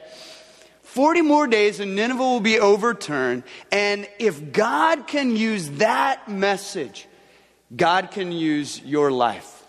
40 0.92 1.22
more 1.22 1.46
days 1.46 1.80
and 1.80 1.96
Nineveh 1.96 2.22
will 2.22 2.40
be 2.40 2.60
overturned. 2.60 3.44
And 3.70 4.06
if 4.18 4.52
God 4.52 5.06
can 5.06 5.34
use 5.34 5.70
that 5.70 6.28
message, 6.28 7.08
God 7.74 8.10
can 8.10 8.30
use 8.30 8.78
your 8.82 9.10
life. 9.10 9.64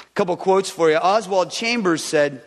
A 0.00 0.12
couple 0.14 0.36
quotes 0.36 0.68
for 0.68 0.90
you. 0.90 0.96
Oswald 0.96 1.52
Chambers 1.52 2.02
said, 2.02 2.42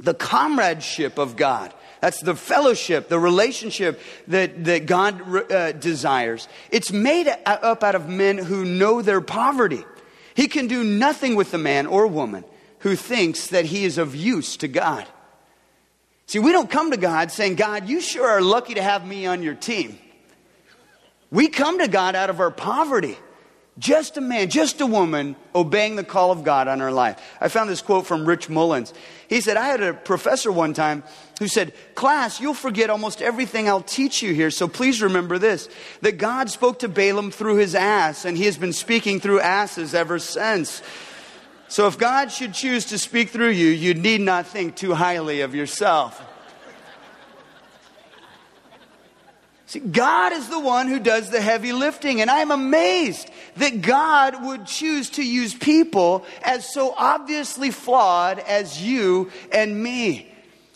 The 0.00 0.12
comradeship 0.12 1.18
of 1.18 1.36
God. 1.36 1.72
That's 2.00 2.20
the 2.20 2.34
fellowship, 2.34 3.08
the 3.08 3.20
relationship 3.20 4.00
that, 4.26 4.64
that 4.64 4.86
God 4.86 5.52
uh, 5.52 5.70
desires. 5.70 6.48
It's 6.72 6.90
made 6.90 7.28
up 7.46 7.84
out 7.84 7.94
of 7.94 8.08
men 8.08 8.38
who 8.38 8.64
know 8.64 9.02
their 9.02 9.20
poverty. 9.20 9.84
He 10.34 10.48
can 10.48 10.66
do 10.66 10.82
nothing 10.82 11.36
with 11.36 11.52
the 11.52 11.58
man 11.58 11.86
or 11.86 12.08
woman 12.08 12.44
who 12.80 12.96
thinks 12.96 13.46
that 13.48 13.66
he 13.66 13.84
is 13.84 13.98
of 13.98 14.16
use 14.16 14.56
to 14.56 14.66
God. 14.66 15.06
See, 16.30 16.38
we 16.38 16.52
don't 16.52 16.70
come 16.70 16.92
to 16.92 16.96
God 16.96 17.32
saying, 17.32 17.56
God, 17.56 17.88
you 17.88 18.00
sure 18.00 18.24
are 18.24 18.40
lucky 18.40 18.74
to 18.74 18.82
have 18.82 19.04
me 19.04 19.26
on 19.26 19.42
your 19.42 19.56
team. 19.56 19.98
We 21.32 21.48
come 21.48 21.80
to 21.80 21.88
God 21.88 22.14
out 22.14 22.30
of 22.30 22.38
our 22.38 22.52
poverty. 22.52 23.18
Just 23.80 24.16
a 24.16 24.20
man, 24.20 24.48
just 24.48 24.80
a 24.80 24.86
woman 24.86 25.34
obeying 25.56 25.96
the 25.96 26.04
call 26.04 26.30
of 26.30 26.44
God 26.44 26.68
on 26.68 26.78
her 26.78 26.92
life. 26.92 27.20
I 27.40 27.48
found 27.48 27.68
this 27.68 27.82
quote 27.82 28.06
from 28.06 28.26
Rich 28.26 28.48
Mullins. 28.48 28.94
He 29.26 29.40
said, 29.40 29.56
I 29.56 29.66
had 29.66 29.82
a 29.82 29.92
professor 29.92 30.52
one 30.52 30.72
time 30.72 31.02
who 31.40 31.48
said, 31.48 31.72
Class, 31.96 32.40
you'll 32.40 32.54
forget 32.54 32.90
almost 32.90 33.20
everything 33.20 33.68
I'll 33.68 33.82
teach 33.82 34.22
you 34.22 34.32
here, 34.32 34.52
so 34.52 34.68
please 34.68 35.02
remember 35.02 35.36
this 35.36 35.68
that 36.02 36.18
God 36.18 36.48
spoke 36.48 36.78
to 36.80 36.88
Balaam 36.88 37.32
through 37.32 37.56
his 37.56 37.74
ass, 37.74 38.24
and 38.24 38.36
he 38.36 38.44
has 38.44 38.56
been 38.56 38.72
speaking 38.72 39.18
through 39.18 39.40
asses 39.40 39.96
ever 39.96 40.20
since. 40.20 40.80
So 41.70 41.86
if 41.86 41.96
God 41.98 42.32
should 42.32 42.52
choose 42.52 42.86
to 42.86 42.98
speak 42.98 43.28
through 43.28 43.50
you, 43.50 43.68
you 43.68 43.94
need 43.94 44.20
not 44.22 44.48
think 44.48 44.74
too 44.74 44.92
highly 44.92 45.42
of 45.42 45.54
yourself. 45.54 46.20
See, 49.66 49.78
God 49.78 50.32
is 50.32 50.48
the 50.48 50.58
one 50.58 50.88
who 50.88 50.98
does 50.98 51.30
the 51.30 51.40
heavy 51.40 51.72
lifting, 51.72 52.20
and 52.20 52.28
I'm 52.28 52.50
amazed 52.50 53.30
that 53.58 53.82
God 53.82 54.44
would 54.44 54.66
choose 54.66 55.10
to 55.10 55.24
use 55.24 55.54
people 55.54 56.26
as 56.42 56.68
so 56.74 56.92
obviously 56.96 57.70
flawed 57.70 58.40
as 58.40 58.82
you 58.82 59.30
and 59.52 59.80
me. 59.80 60.29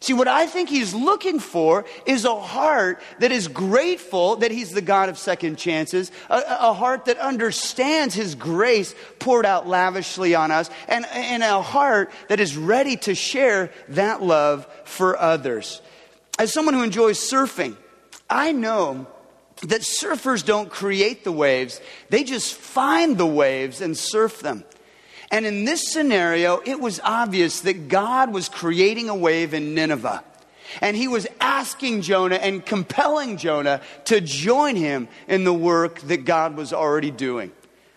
See, 0.05 0.13
what 0.13 0.29
I 0.29 0.45
think 0.45 0.69
he's 0.69 0.93
looking 0.93 1.39
for 1.39 1.87
is 2.05 2.27
a 2.27 2.39
heart 2.39 3.01
that 3.21 3.33
is 3.33 3.49
grateful 3.49 4.37
that 4.37 4.51
he's 4.51 4.71
the 4.71 4.83
God 4.83 5.09
of 5.09 5.17
second 5.17 5.57
chances, 5.57 6.13
a, 6.29 6.43
a, 6.61 6.75
heart 6.75 7.07
that 7.07 7.17
understands 7.17 8.15
his 8.15 8.35
grace 8.35 8.95
poured 9.19 9.47
out 9.47 9.67
lavishly 9.67 10.35
on 10.35 10.51
us, 10.51 10.69
and, 10.89 11.07
and 11.07 11.43
a 11.43 11.63
heart 11.63 12.11
that 12.29 12.39
is 12.39 12.55
ready 12.55 12.99
to 12.99 13.15
share 13.15 13.71
that 13.89 14.23
love 14.23 14.67
for 14.85 15.19
others. 15.19 15.81
As 16.39 16.53
someone 16.53 16.75
who 16.75 16.83
enjoys 16.83 17.19
surfing, 17.19 17.75
I 18.29 18.53
know 18.53 19.07
that 19.63 19.81
surfers 19.81 20.45
don't 20.45 20.69
create 20.69 21.25
the 21.25 21.33
waves, 21.33 21.81
they 22.11 22.25
just 22.25 22.53
find 22.53 23.17
the 23.17 23.25
waves 23.25 23.81
and 23.81 23.97
surf 23.97 24.41
them. 24.41 24.65
And 25.35 25.47
in 25.47 25.65
this 25.65 25.91
scenario, 25.93 26.63
it 26.65 26.79
was 26.79 27.01
obvious 27.03 27.63
that 27.63 27.89
God 27.89 28.33
was 28.33 28.49
creating 28.49 29.09
a 29.09 29.17
wave 29.17 29.53
in 29.53 29.75
Nineveh. 29.75 30.23
And 30.81 30.97
he 30.97 31.09
was 31.09 31.27
asking 31.41 32.03
Jonah 32.03 32.37
and 32.37 32.65
compelling 32.65 33.37
Jonah 33.37 33.81
to 34.05 34.21
join 34.21 34.77
him 34.77 35.09
in 35.27 35.43
the 35.43 35.53
work 35.53 35.99
that 36.03 36.19
God 36.19 36.57
was 36.57 36.73
already 36.73 37.11
doing. 37.11 37.51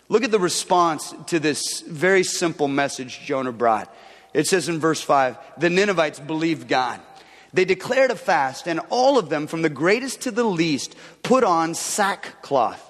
Look 0.09 0.23
at 0.23 0.31
the 0.31 0.39
response 0.39 1.13
to 1.27 1.39
this 1.39 1.81
very 1.81 2.23
simple 2.23 2.67
message 2.67 3.19
Jonah 3.19 3.51
brought. 3.51 3.95
It 4.33 4.47
says 4.47 4.67
in 4.67 4.79
verse 4.79 5.01
5 5.01 5.37
the 5.59 5.69
Ninevites 5.69 6.19
believed 6.19 6.67
God. 6.67 6.99
They 7.53 7.65
declared 7.65 8.09
a 8.09 8.15
fast, 8.15 8.67
and 8.67 8.79
all 8.89 9.19
of 9.19 9.29
them, 9.29 9.45
from 9.45 9.61
the 9.61 9.69
greatest 9.69 10.21
to 10.21 10.31
the 10.31 10.43
least, 10.43 10.95
put 11.21 11.43
on 11.43 11.75
sackcloth. 11.75 12.86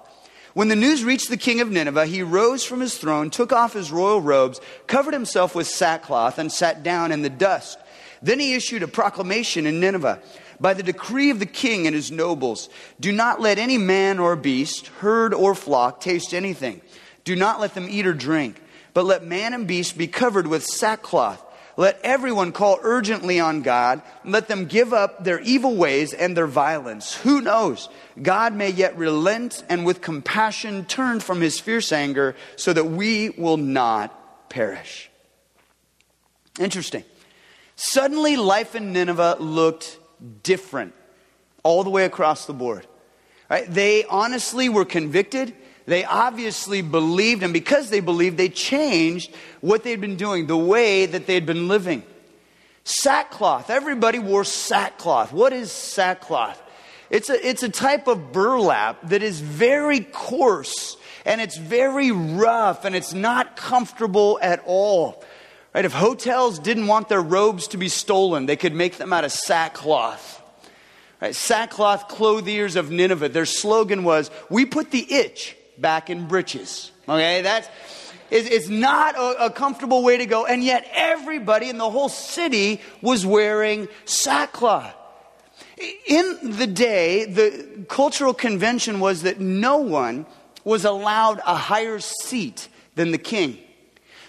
When 0.58 0.70
the 0.70 0.76
news 0.76 1.04
reached 1.04 1.30
the 1.30 1.38
king 1.38 1.62
of 1.62 1.70
Nineveh, 1.70 2.08
he 2.08 2.24
rose 2.24 2.64
from 2.64 2.80
his 2.80 2.98
throne, 2.98 3.30
took 3.30 3.54
off 3.54 3.74
his 3.74 3.92
royal 3.92 4.20
robes, 4.20 4.60
covered 4.88 5.14
himself 5.14 5.54
with 5.54 5.68
sackcloth, 5.68 6.40
and 6.40 6.52
sat 6.52 6.82
down 6.82 7.12
in 7.12 7.22
the 7.22 7.30
dust. 7.30 7.78
Then 8.24 8.40
he 8.40 8.56
issued 8.56 8.82
a 8.82 8.88
proclamation 8.88 9.68
in 9.68 9.80
Nineveh 9.80 10.20
by 10.60 10.74
the 10.74 10.82
decree 10.82 11.30
of 11.30 11.38
the 11.38 11.46
king 11.46 11.86
and 11.86 11.96
his 11.96 12.10
nobles, 12.10 12.70
do 13.00 13.12
not 13.12 13.40
let 13.40 13.60
any 13.60 13.78
man 13.78 14.18
or 14.18 14.36
beast, 14.36 14.88
herd 14.88 15.32
or 15.32 15.54
flock 15.54 16.02
taste 16.02 16.34
anything. 16.34 16.82
Do 17.24 17.36
not 17.36 17.60
let 17.60 17.76
them 17.76 17.86
eat 17.88 18.08
or 18.08 18.14
drink, 18.16 18.60
but 18.96 19.06
let 19.06 19.24
man 19.24 19.54
and 19.54 19.68
beast 19.68 19.96
be 19.96 20.08
covered 20.08 20.48
with 20.48 20.66
sackcloth. 20.66 21.44
Let 21.78 22.00
everyone 22.04 22.54
call 22.54 22.80
urgently 22.82 23.40
on 23.40 23.62
God. 23.62 24.02
Let 24.26 24.48
them 24.48 24.66
give 24.66 24.94
up 24.94 25.24
their 25.24 25.40
evil 25.40 25.76
ways 25.76 26.12
and 26.12 26.36
their 26.36 26.48
violence. 26.48 27.14
Who 27.18 27.40
knows? 27.40 27.88
God 28.20 28.56
may 28.56 28.72
yet 28.72 28.98
relent 28.98 29.64
and 29.70 29.86
with 29.86 30.02
compassion 30.02 30.86
turn 30.86 31.20
from 31.20 31.40
his 31.40 31.60
fierce 31.60 31.92
anger 31.92 32.36
so 32.56 32.74
that 32.74 32.86
we 32.86 33.30
will 33.30 33.58
not 33.58 34.50
perish. 34.50 35.12
Interesting. 36.60 37.04
Suddenly, 37.76 38.38
life 38.38 38.74
in 38.74 38.92
Nineveh 38.92 39.38
looked 39.40 40.00
different 40.42 40.96
all 41.62 41.84
the 41.84 41.92
way 41.92 42.06
across 42.06 42.48
the 42.48 42.54
board. 42.54 42.88
Right? 43.52 43.72
They 43.72 44.04
honestly 44.06 44.68
were 44.68 44.84
convicted. 44.84 45.54
They 45.88 46.04
obviously 46.04 46.82
believed, 46.82 47.44
and 47.44 47.54
because 47.54 47.90
they 47.90 48.02
believed, 48.02 48.38
they 48.38 48.50
changed 48.50 49.34
what 49.62 49.84
they'd 49.84 50.02
been 50.02 50.18
doing, 50.18 50.46
the 50.46 50.58
way 50.58 51.06
that 51.06 51.26
they'd 51.26 51.46
been 51.46 51.70
living. 51.70 52.04
Sackcloth. 52.84 53.70
Everybody 53.70 54.20
wore 54.20 54.44
sackcloth. 54.44 55.32
What 55.32 55.54
is 55.54 55.72
sackcloth? 55.72 56.62
It's 57.10 57.30
a, 57.30 57.48
it's 57.48 57.64
a 57.64 57.70
type 57.70 58.08
of 58.08 58.34
burlap 58.34 59.10
that 59.10 59.24
is 59.24 59.40
very 59.40 60.02
coarse 60.02 60.98
and 61.26 61.40
it's 61.40 61.58
very 61.58 62.12
rough 62.12 62.84
and 62.84 62.94
it's 62.94 63.14
not 63.14 63.56
comfortable 63.56 64.40
at 64.42 64.62
all. 64.66 65.24
Right? 65.74 65.86
If 65.86 65.94
hotels 65.94 66.60
didn't 66.60 66.88
want 66.88 67.08
their 67.08 67.22
robes 67.22 67.68
to 67.70 67.78
be 67.78 67.88
stolen, 67.88 68.46
they 68.46 68.58
could 68.58 68.74
make 68.74 68.98
them 68.98 69.14
out 69.14 69.24
of 69.24 69.32
sackcloth. 69.32 70.42
Right? 71.22 71.34
Sackcloth 71.34 72.10
clothiers 72.10 72.76
of 72.76 72.92
Nineveh, 72.92 73.30
their 73.30 73.46
slogan 73.46 74.04
was, 74.04 74.30
We 74.50 74.66
put 74.66 74.92
the 74.92 75.14
itch 75.14 75.56
back 75.78 76.10
in 76.10 76.28
breeches. 76.28 76.92
Okay, 77.08 77.42
that's. 77.42 77.70
It's 78.30 78.68
not 78.68 79.16
a 79.18 79.50
comfortable 79.50 80.04
way 80.04 80.18
to 80.18 80.26
go, 80.26 80.46
and 80.46 80.62
yet 80.62 80.86
everybody 80.94 81.70
in 81.70 81.78
the 81.78 81.90
whole 81.90 82.10
city 82.10 82.82
was 83.02 83.26
wearing 83.26 83.88
sackcloth. 84.04 84.94
In 86.08 86.58
the 86.58 86.68
day, 86.68 87.24
the 87.24 87.86
cultural 87.88 88.34
convention 88.34 89.00
was 89.00 89.22
that 89.22 89.40
no 89.40 89.78
one 89.78 90.26
was 90.66 90.84
allowed 90.84 91.40
a 91.46 91.56
higher 91.56 92.00
seat 92.00 92.68
than 92.96 93.12
the 93.12 93.18
king. 93.18 93.60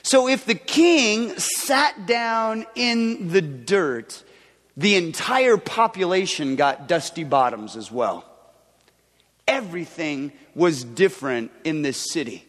So 0.03 0.29
if 0.29 0.45
the 0.47 0.55
king 0.55 1.37
sat 1.39 2.07
down 2.07 2.67
in 2.77 3.31
the 3.31 3.43
dirt, 3.43 4.23
the 4.77 4.95
entire 4.95 5.57
population 5.57 6.55
got 6.55 6.87
dusty 6.87 7.25
bottoms 7.25 7.77
as 7.77 7.91
well. 7.91 8.25
Everything 9.49 10.33
was 10.59 10.83
different 10.83 11.53
in 11.63 11.83
this 11.83 12.11
city. 12.11 12.45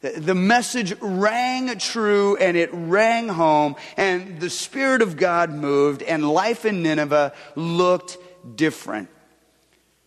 The 0.00 0.34
message 0.34 0.94
rang 1.00 1.78
true 1.78 2.36
and 2.36 2.56
it 2.56 2.70
rang 2.72 3.28
home, 3.28 3.76
and 3.96 4.40
the 4.40 4.50
Spirit 4.50 5.00
of 5.00 5.16
God 5.16 5.50
moved, 5.50 6.02
and 6.02 6.28
life 6.28 6.64
in 6.64 6.82
Nineveh 6.82 7.32
looked 7.54 8.16
different. 8.56 9.10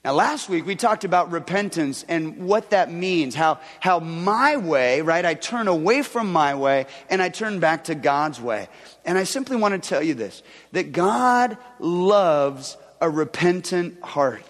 Now, 0.03 0.13
last 0.13 0.49
week 0.49 0.65
we 0.65 0.75
talked 0.75 1.03
about 1.03 1.31
repentance 1.31 2.03
and 2.07 2.45
what 2.45 2.71
that 2.71 2.91
means, 2.91 3.35
how, 3.35 3.59
how 3.79 3.99
my 3.99 4.57
way, 4.57 5.01
right, 5.01 5.25
I 5.25 5.33
turn 5.33 5.67
away 5.67 6.01
from 6.01 6.31
my 6.31 6.53
way 6.55 6.85
and 7.09 7.21
I 7.23 7.29
turn 7.29 7.59
back 7.59 7.85
to 7.85 7.95
God's 7.95 8.39
way. 8.39 8.67
And 9.03 9.17
I 9.17 9.23
simply 9.23 9.55
want 9.55 9.81
to 9.81 9.89
tell 9.89 10.03
you 10.03 10.13
this 10.13 10.43
that 10.73 10.91
God 10.91 11.57
loves 11.79 12.77
a 13.01 13.09
repentant 13.09 13.99
heart. 14.03 14.43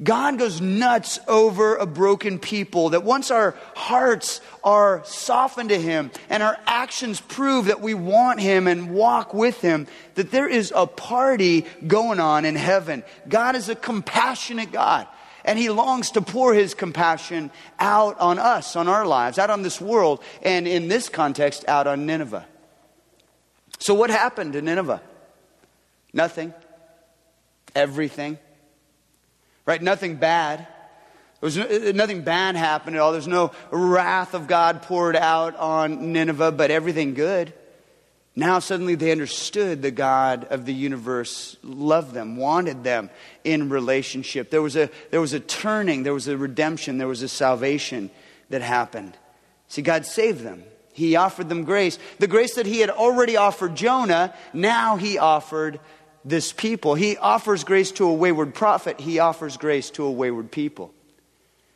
God 0.00 0.38
goes 0.38 0.60
nuts 0.60 1.18
over 1.28 1.76
a 1.76 1.86
broken 1.86 2.38
people. 2.38 2.90
That 2.90 3.04
once 3.04 3.30
our 3.30 3.56
hearts 3.74 4.40
are 4.64 5.02
softened 5.04 5.68
to 5.68 5.78
Him 5.78 6.10
and 6.28 6.42
our 6.42 6.58
actions 6.66 7.20
prove 7.20 7.66
that 7.66 7.80
we 7.80 7.94
want 7.94 8.40
Him 8.40 8.66
and 8.66 8.92
walk 8.92 9.34
with 9.34 9.60
Him, 9.60 9.86
that 10.14 10.30
there 10.30 10.48
is 10.48 10.72
a 10.74 10.86
party 10.86 11.66
going 11.86 12.20
on 12.20 12.44
in 12.44 12.56
heaven. 12.56 13.04
God 13.28 13.54
is 13.54 13.68
a 13.68 13.74
compassionate 13.74 14.72
God. 14.72 15.06
And 15.44 15.58
He 15.58 15.70
longs 15.70 16.12
to 16.12 16.22
pour 16.22 16.54
His 16.54 16.74
compassion 16.74 17.50
out 17.78 18.18
on 18.18 18.38
us, 18.38 18.76
on 18.76 18.88
our 18.88 19.04
lives, 19.04 19.38
out 19.38 19.50
on 19.50 19.62
this 19.62 19.80
world, 19.80 20.22
and 20.42 20.66
in 20.66 20.88
this 20.88 21.08
context, 21.08 21.64
out 21.68 21.86
on 21.86 22.06
Nineveh. 22.06 22.46
So, 23.80 23.94
what 23.94 24.10
happened 24.10 24.52
to 24.52 24.62
Nineveh? 24.62 25.02
Nothing. 26.12 26.54
Everything 27.74 28.38
right? 29.66 29.80
Nothing 29.80 30.16
bad. 30.16 30.66
There 31.40 31.46
was 31.46 31.58
uh, 31.58 31.92
nothing 31.94 32.22
bad 32.22 32.56
happened 32.56 32.96
at 32.96 33.02
all. 33.02 33.12
There's 33.12 33.26
no 33.26 33.50
wrath 33.70 34.34
of 34.34 34.46
God 34.46 34.82
poured 34.82 35.16
out 35.16 35.56
on 35.56 36.12
Nineveh, 36.12 36.52
but 36.52 36.70
everything 36.70 37.14
good. 37.14 37.52
Now 38.34 38.60
suddenly 38.60 38.94
they 38.94 39.12
understood 39.12 39.82
the 39.82 39.90
God 39.90 40.44
of 40.44 40.64
the 40.64 40.72
universe 40.72 41.56
loved 41.62 42.14
them, 42.14 42.36
wanted 42.36 42.82
them 42.82 43.10
in 43.44 43.68
relationship. 43.68 44.50
There 44.50 44.62
was 44.62 44.74
a, 44.74 44.88
there 45.10 45.20
was 45.20 45.34
a 45.34 45.40
turning, 45.40 46.02
there 46.02 46.14
was 46.14 46.28
a 46.28 46.36
redemption, 46.36 46.96
there 46.96 47.08
was 47.08 47.22
a 47.22 47.28
salvation 47.28 48.10
that 48.48 48.62
happened. 48.62 49.16
See, 49.68 49.82
God 49.82 50.06
saved 50.06 50.40
them. 50.40 50.64
He 50.94 51.16
offered 51.16 51.48
them 51.48 51.64
grace. 51.64 51.98
The 52.18 52.26
grace 52.26 52.54
that 52.54 52.66
He 52.66 52.80
had 52.80 52.90
already 52.90 53.36
offered 53.36 53.74
Jonah, 53.74 54.34
now 54.52 54.96
He 54.96 55.18
offered 55.18 55.80
this 56.24 56.52
people. 56.52 56.94
He 56.94 57.16
offers 57.16 57.64
grace 57.64 57.90
to 57.92 58.06
a 58.06 58.14
wayward 58.14 58.54
prophet, 58.54 59.00
he 59.00 59.18
offers 59.18 59.56
grace 59.56 59.90
to 59.90 60.04
a 60.04 60.10
wayward 60.10 60.50
people. 60.50 60.92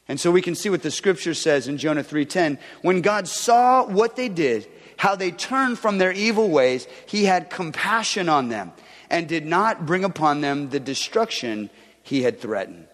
And 0.08 0.20
so 0.20 0.30
we 0.30 0.42
can 0.42 0.54
see 0.54 0.70
what 0.70 0.82
the 0.82 0.90
scripture 0.90 1.34
says 1.34 1.66
in 1.66 1.78
Jonah 1.78 2.04
3:10, 2.04 2.58
when 2.82 3.00
God 3.00 3.26
saw 3.26 3.84
what 3.84 4.16
they 4.16 4.28
did, 4.28 4.68
how 4.96 5.16
they 5.16 5.30
turned 5.30 5.78
from 5.78 5.98
their 5.98 6.12
evil 6.12 6.48
ways, 6.48 6.86
he 7.06 7.24
had 7.24 7.50
compassion 7.50 8.28
on 8.28 8.48
them 8.48 8.72
and 9.10 9.28
did 9.28 9.44
not 9.44 9.84
bring 9.84 10.04
upon 10.04 10.40
them 10.40 10.70
the 10.70 10.80
destruction 10.80 11.70
he 12.02 12.22
had 12.22 12.40
threatened. 12.40 12.86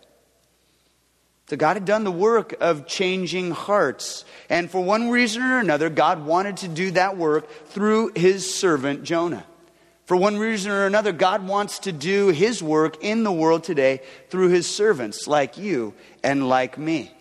So 1.48 1.56
God 1.56 1.74
had 1.74 1.84
done 1.84 2.04
the 2.04 2.10
work 2.10 2.54
of 2.60 2.86
changing 2.86 3.50
hearts. 3.50 4.24
And 4.48 4.70
for 4.70 4.82
one 4.82 5.10
reason 5.10 5.42
or 5.42 5.58
another, 5.58 5.90
God 5.90 6.24
wanted 6.24 6.56
to 6.58 6.68
do 6.68 6.92
that 6.92 7.18
work 7.18 7.46
through 7.66 8.12
his 8.14 8.54
servant 8.54 9.04
Jonah. 9.04 9.44
For 10.04 10.16
one 10.16 10.36
reason 10.36 10.72
or 10.72 10.86
another, 10.86 11.12
God 11.12 11.46
wants 11.46 11.80
to 11.80 11.92
do 11.92 12.28
His 12.28 12.62
work 12.62 13.02
in 13.02 13.22
the 13.22 13.32
world 13.32 13.64
today 13.64 14.02
through 14.30 14.48
His 14.48 14.68
servants 14.68 15.26
like 15.26 15.58
you 15.58 15.94
and 16.22 16.48
like 16.48 16.76
me. 16.76 17.12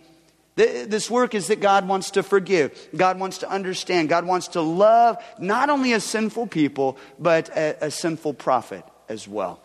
This 0.55 1.09
work 1.09 1.33
is 1.33 1.47
that 1.47 1.61
God 1.61 1.87
wants 1.87 2.11
to 2.11 2.23
forgive, 2.23 2.89
God 2.95 3.19
wants 3.19 3.39
to 3.39 3.49
understand, 3.49 4.09
God 4.09 4.25
wants 4.25 4.49
to 4.49 4.61
love 4.61 5.17
not 5.39 5.69
only 5.69 5.93
a 5.93 5.99
sinful 5.99 6.47
people, 6.47 6.97
but 7.17 7.49
a, 7.49 7.85
a 7.85 7.91
sinful 7.91 8.33
prophet 8.33 8.83
as 9.07 9.27
well. 9.27 9.61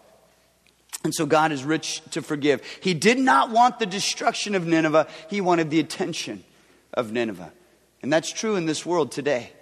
And 1.02 1.14
so 1.14 1.26
God 1.26 1.52
is 1.52 1.64
rich 1.64 2.02
to 2.12 2.22
forgive. 2.22 2.62
He 2.80 2.94
did 2.94 3.18
not 3.18 3.50
want 3.50 3.78
the 3.78 3.86
destruction 3.86 4.54
of 4.54 4.66
Nineveh, 4.66 5.08
He 5.28 5.40
wanted 5.40 5.70
the 5.70 5.80
attention 5.80 6.44
of 6.94 7.12
Nineveh. 7.12 7.52
And 8.02 8.12
that's 8.12 8.32
true 8.32 8.56
in 8.56 8.66
this 8.66 8.86
world 8.86 9.10
today. 9.10 9.52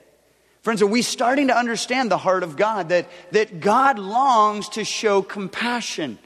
Friends, 0.64 0.80
are 0.80 0.86
we 0.86 1.02
starting 1.02 1.48
to 1.48 1.56
understand 1.56 2.10
the 2.10 2.16
heart 2.16 2.42
of 2.42 2.56
God? 2.56 2.88
That, 2.88 3.06
that 3.32 3.60
God 3.60 3.98
longs 3.98 4.70
to 4.70 4.84
show 4.84 5.20
compassion. 5.20 6.18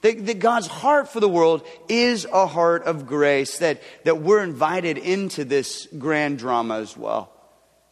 That, 0.00 0.26
that 0.26 0.40
God's 0.40 0.66
heart 0.66 1.12
for 1.12 1.20
the 1.20 1.28
world 1.28 1.64
is 1.88 2.26
a 2.32 2.48
heart 2.48 2.82
of 2.82 3.06
grace. 3.06 3.58
That, 3.58 3.80
that 4.02 4.20
we're 4.20 4.42
invited 4.42 4.98
into 4.98 5.44
this 5.44 5.86
grand 5.96 6.38
drama 6.38 6.80
as 6.80 6.96
well. 6.96 7.30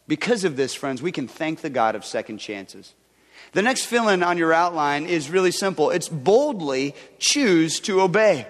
Because 0.05 0.43
of 0.43 0.57
this, 0.57 0.73
friends, 0.73 1.01
we 1.01 1.13
can 1.13 1.29
thank 1.29 1.61
the 1.61 1.69
God 1.69 1.95
of 1.95 2.03
second 2.03 2.39
chances. 2.39 2.93
The 3.53 3.61
next 3.61 3.85
fill 3.85 4.09
in 4.09 4.23
on 4.23 4.37
your 4.37 4.51
outline 4.51 5.05
is 5.05 5.29
really 5.29 5.51
simple 5.51 5.89
it's 5.89 6.09
boldly 6.09 6.95
choose 7.17 7.79
to 7.81 8.01
obey. 8.01 8.45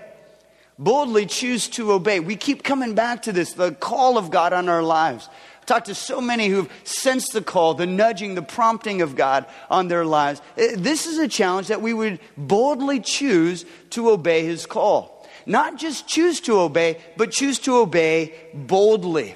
Boldly 0.79 1.27
choose 1.27 1.67
to 1.69 1.91
obey. 1.91 2.19
We 2.19 2.35
keep 2.35 2.63
coming 2.63 2.95
back 2.95 3.21
to 3.23 3.31
this 3.31 3.53
the 3.53 3.73
call 3.73 4.17
of 4.17 4.31
God 4.31 4.53
on 4.53 4.69
our 4.69 4.81
lives 4.81 5.29
talked 5.65 5.87
to 5.87 5.95
so 5.95 6.21
many 6.21 6.47
who've 6.47 6.71
sensed 6.83 7.33
the 7.33 7.41
call, 7.41 7.73
the 7.73 7.85
nudging, 7.85 8.35
the 8.35 8.41
prompting 8.41 9.01
of 9.01 9.15
God 9.15 9.45
on 9.69 9.87
their 9.87 10.05
lives. 10.05 10.41
Eh, 10.57 10.75
this 10.75 11.05
is 11.07 11.17
a 11.17 11.27
challenge 11.27 11.67
that 11.67 11.81
we 11.81 11.93
would 11.93 12.19
boldly 12.37 12.99
choose 12.99 13.65
to 13.91 14.09
obey 14.09 14.45
His 14.45 14.65
call. 14.65 15.27
Not 15.45 15.77
just 15.77 16.07
choose 16.07 16.39
to 16.41 16.59
obey, 16.59 16.99
but 17.17 17.31
choose 17.31 17.59
to 17.59 17.77
obey 17.77 18.33
boldly. 18.53 19.35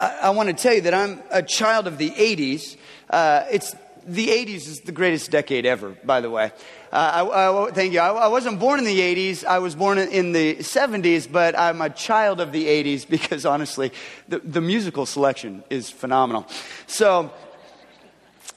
I, 0.00 0.18
I 0.22 0.30
want 0.30 0.48
to 0.48 0.54
tell 0.54 0.74
you 0.74 0.82
that 0.82 0.94
I'm 0.94 1.20
a 1.30 1.42
child 1.42 1.86
of 1.86 1.98
the 1.98 2.10
80s. 2.10 2.76
Uh, 3.10 3.44
it's 3.50 3.74
the 4.06 4.28
80s 4.28 4.68
is 4.68 4.80
the 4.80 4.92
greatest 4.92 5.30
decade 5.30 5.66
ever, 5.66 5.90
by 6.04 6.20
the 6.20 6.30
way. 6.30 6.52
Uh, 6.90 7.28
I, 7.30 7.66
I, 7.66 7.70
thank 7.72 7.92
you. 7.92 8.00
I, 8.00 8.08
I, 8.08 8.28
wasn't 8.28 8.58
born 8.58 8.78
in 8.78 8.86
the 8.86 8.98
80s. 8.98 9.44
I 9.44 9.58
was 9.58 9.74
born 9.74 9.98
in 9.98 10.32
the 10.32 10.56
70s, 10.56 11.30
but 11.30 11.58
I'm 11.58 11.82
a 11.82 11.90
child 11.90 12.40
of 12.40 12.50
the 12.50 12.66
80s 12.66 13.06
because 13.06 13.44
honestly, 13.54 13.92
the, 14.26 14.38
the 14.38 14.62
musical 14.62 15.04
selection 15.04 15.62
is 15.68 15.90
phenomenal. 15.90 16.46
So, 16.86 17.30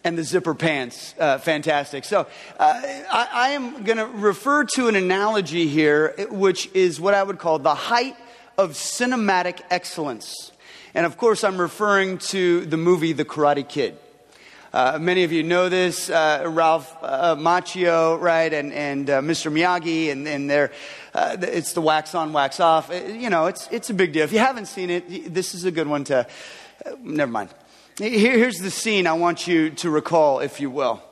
and 0.06 0.18
the 0.18 0.24
zipper 0.24 0.56
pants. 0.56 1.14
Uh, 1.20 1.40
fantastic. 1.40 2.06
So, 2.06 2.22
uh, 2.58 2.82
I, 3.12 3.28
I 3.34 3.50
am 3.50 3.84
going 3.84 3.98
to 3.98 4.08
refer 4.08 4.64
to 4.76 4.88
an 4.88 4.96
analogy 4.96 5.68
here, 5.68 6.16
which 6.30 6.70
is 6.74 7.02
what 7.02 7.14
I 7.14 7.24
would 7.24 7.38
call 7.38 7.60
the 7.60 7.76
height 7.76 8.16
of 8.58 8.72
cinematic 8.72 9.60
excellence. 9.70 10.52
And 10.94 11.06
of 11.06 11.18
course, 11.18 11.44
I'm 11.44 11.60
referring 11.60 12.18
to 12.30 12.66
the 12.66 12.78
movie 12.78 13.12
The 13.12 13.26
Karate 13.26 13.68
Kid. 13.68 13.98
Uh, 14.74 14.98
many 15.02 15.26
of 15.26 15.34
you 15.34 15.44
know 15.44 15.68
this, 15.68 16.10
uh, 16.10 16.46
Ralph 16.48 16.96
uh, 17.02 17.36
Macchio, 17.36 18.18
right, 18.22 18.54
and, 18.54 18.72
and 18.72 19.10
uh, 19.10 19.20
Mr. 19.20 19.52
Miyagi, 19.52 20.10
and, 20.10 20.26
and 20.26 20.50
they're, 20.50 20.72
uh, 21.14 21.36
it's 21.42 21.74
the 21.74 21.82
wax 21.82 22.16
on, 22.16 22.32
wax 22.32 22.62
off. 22.62 22.90
Uh, 22.90 22.94
you 22.94 23.30
know, 23.30 23.48
it's, 23.48 23.68
it's 23.70 23.90
a 23.90 23.94
big 23.94 24.14
deal. 24.14 24.24
If 24.24 24.32
you 24.32 24.40
haven't 24.40 24.68
seen 24.68 24.90
it, 24.90 25.34
this 25.34 25.54
is 25.54 25.66
a 25.66 25.72
good 25.72 25.88
one 25.88 26.06
to, 26.06 26.26
never 27.02 27.30
mind. 27.30 27.50
Here, 27.98 28.38
here's 28.38 28.60
the 28.60 28.72
scene 28.72 29.08
I 29.08 29.14
want 29.14 29.46
you 29.46 29.72
to 29.72 29.90
recall, 29.90 30.40
if 30.40 30.62
you 30.62 30.70
will. 30.70 31.04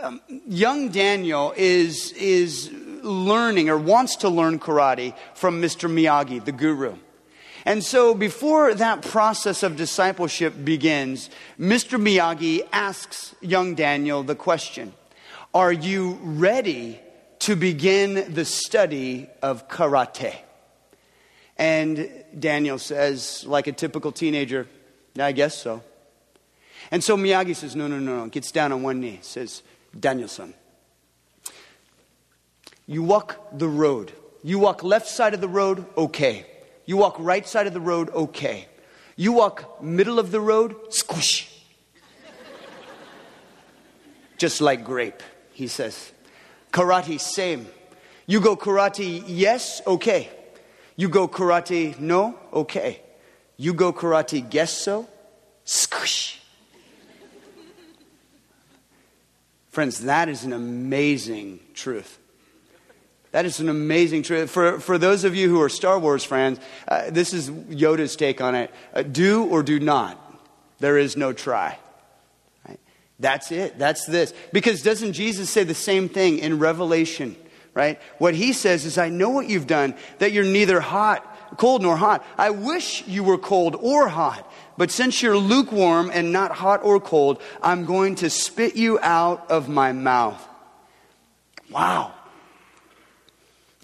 Um, 0.00 0.20
young 0.28 0.88
Daniel 0.88 1.54
is, 1.56 2.10
is 2.10 2.72
learning 3.02 3.70
or 3.70 3.78
wants 3.78 4.16
to 4.16 4.28
learn 4.28 4.58
karate 4.58 5.14
from 5.34 5.62
Mr. 5.62 5.88
Miyagi, 5.88 6.44
the 6.44 6.50
guru. 6.50 6.96
And 7.66 7.82
so, 7.82 8.14
before 8.14 8.74
that 8.74 9.02
process 9.02 9.64
of 9.64 9.74
discipleship 9.74 10.54
begins, 10.64 11.28
Mr. 11.58 12.00
Miyagi 12.00 12.66
asks 12.72 13.34
young 13.40 13.74
Daniel 13.74 14.22
the 14.22 14.36
question 14.36 14.94
Are 15.52 15.72
you 15.72 16.16
ready 16.22 17.00
to 17.40 17.56
begin 17.56 18.32
the 18.32 18.44
study 18.44 19.28
of 19.42 19.66
karate? 19.66 20.36
And 21.56 22.08
Daniel 22.38 22.78
says, 22.78 23.44
like 23.48 23.66
a 23.66 23.72
typical 23.72 24.12
teenager, 24.12 24.68
I 25.18 25.32
guess 25.32 25.60
so. 25.60 25.82
And 26.92 27.02
so 27.02 27.16
Miyagi 27.16 27.56
says, 27.56 27.74
No, 27.74 27.88
no, 27.88 27.98
no, 27.98 28.20
no. 28.20 28.26
Gets 28.28 28.52
down 28.52 28.70
on 28.70 28.84
one 28.84 29.00
knee, 29.00 29.18
says, 29.22 29.62
Daniel-san, 29.98 30.54
you 32.86 33.02
walk 33.02 33.58
the 33.58 33.66
road. 33.66 34.12
You 34.44 34.60
walk 34.60 34.84
left 34.84 35.08
side 35.08 35.34
of 35.34 35.40
the 35.40 35.48
road, 35.48 35.84
okay. 35.96 36.46
You 36.86 36.96
walk 36.96 37.16
right 37.18 37.46
side 37.46 37.66
of 37.66 37.72
the 37.72 37.80
road, 37.80 38.10
okay. 38.10 38.68
You 39.16 39.32
walk 39.32 39.82
middle 39.82 40.18
of 40.18 40.30
the 40.30 40.40
road, 40.40 40.76
squish. 40.90 41.52
Just 44.38 44.60
like 44.60 44.84
grape, 44.84 45.22
he 45.52 45.66
says. 45.66 46.12
Karate, 46.72 47.18
same. 47.18 47.66
You 48.26 48.40
go 48.40 48.56
karate, 48.56 49.24
yes, 49.26 49.82
okay. 49.86 50.30
You 50.96 51.08
go 51.08 51.26
karate, 51.26 51.98
no, 51.98 52.38
okay. 52.52 53.00
You 53.56 53.74
go 53.74 53.92
karate, 53.92 54.48
guess 54.48 54.72
so, 54.72 55.08
squish. 55.64 56.40
Friends, 59.70 60.00
that 60.04 60.28
is 60.28 60.44
an 60.44 60.52
amazing 60.52 61.60
truth. 61.74 62.18
That 63.36 63.44
is 63.44 63.60
an 63.60 63.68
amazing 63.68 64.22
truth. 64.22 64.48
For, 64.48 64.80
for 64.80 64.96
those 64.96 65.24
of 65.24 65.36
you 65.36 65.50
who 65.50 65.60
are 65.60 65.68
Star 65.68 65.98
Wars 65.98 66.24
fans, 66.24 66.58
uh, 66.88 67.10
this 67.10 67.34
is 67.34 67.50
Yoda's 67.50 68.16
take 68.16 68.40
on 68.40 68.54
it. 68.54 68.70
Uh, 68.94 69.02
do 69.02 69.44
or 69.44 69.62
do 69.62 69.78
not. 69.78 70.18
There 70.78 70.96
is 70.96 71.18
no 71.18 71.34
try. 71.34 71.78
Right? 72.66 72.80
That's 73.20 73.52
it. 73.52 73.78
That's 73.78 74.06
this. 74.06 74.32
Because 74.54 74.80
doesn't 74.80 75.12
Jesus 75.12 75.50
say 75.50 75.64
the 75.64 75.74
same 75.74 76.08
thing 76.08 76.38
in 76.38 76.58
Revelation? 76.58 77.36
Right? 77.74 78.00
What 78.16 78.34
he 78.34 78.54
says 78.54 78.86
is, 78.86 78.96
I 78.96 79.10
know 79.10 79.28
what 79.28 79.50
you've 79.50 79.66
done, 79.66 79.96
that 80.16 80.32
you're 80.32 80.42
neither 80.42 80.80
hot, 80.80 81.58
cold 81.58 81.82
nor 81.82 81.94
hot. 81.94 82.24
I 82.38 82.48
wish 82.48 83.06
you 83.06 83.22
were 83.22 83.36
cold 83.36 83.76
or 83.78 84.08
hot. 84.08 84.50
But 84.78 84.90
since 84.90 85.20
you're 85.20 85.36
lukewarm 85.36 86.10
and 86.10 86.32
not 86.32 86.52
hot 86.52 86.82
or 86.82 87.00
cold, 87.00 87.42
I'm 87.62 87.84
going 87.84 88.14
to 88.14 88.30
spit 88.30 88.76
you 88.76 88.98
out 89.02 89.50
of 89.50 89.68
my 89.68 89.92
mouth. 89.92 90.42
Wow. 91.70 92.14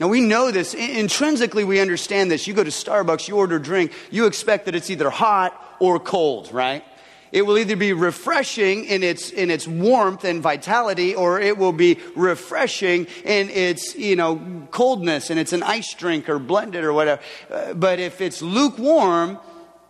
Now 0.02 0.08
we 0.08 0.20
know 0.20 0.50
this. 0.50 0.74
Intrinsically, 0.74 1.62
we 1.62 1.78
understand 1.78 2.28
this. 2.28 2.48
You 2.48 2.54
go 2.54 2.64
to 2.64 2.70
Starbucks, 2.70 3.28
you 3.28 3.36
order 3.36 3.54
a 3.54 3.62
drink, 3.62 3.92
you 4.10 4.26
expect 4.26 4.64
that 4.64 4.74
it's 4.74 4.90
either 4.90 5.10
hot 5.10 5.76
or 5.78 6.00
cold, 6.00 6.52
right? 6.52 6.84
It 7.30 7.42
will 7.42 7.56
either 7.56 7.76
be 7.76 7.92
refreshing 7.92 8.84
in 8.86 9.04
its, 9.04 9.30
in 9.30 9.48
its 9.48 9.68
warmth 9.68 10.24
and 10.24 10.42
vitality, 10.42 11.14
or 11.14 11.38
it 11.38 11.56
will 11.56 11.72
be 11.72 12.00
refreshing 12.16 13.06
in 13.24 13.48
its, 13.50 13.94
you 13.94 14.16
know, 14.16 14.66
coldness 14.72 15.30
and 15.30 15.38
it's 15.38 15.52
an 15.52 15.62
ice 15.62 15.94
drink 15.94 16.28
or 16.28 16.40
blended 16.40 16.82
or 16.82 16.92
whatever. 16.92 17.22
Uh, 17.48 17.72
but 17.72 18.00
if 18.00 18.20
it's 18.20 18.42
lukewarm, 18.42 19.38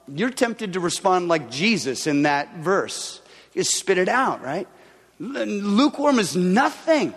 you're 0.08 0.28
tempted 0.28 0.74
to 0.74 0.80
respond 0.80 1.28
like 1.28 1.50
Jesus 1.50 2.06
in 2.06 2.24
that 2.24 2.58
verse. 2.58 3.22
You 3.54 3.64
spit 3.64 3.96
it 3.96 4.10
out, 4.10 4.42
right? 4.42 4.68
Lukewarm 5.18 6.18
is 6.18 6.36
nothing. 6.36 7.14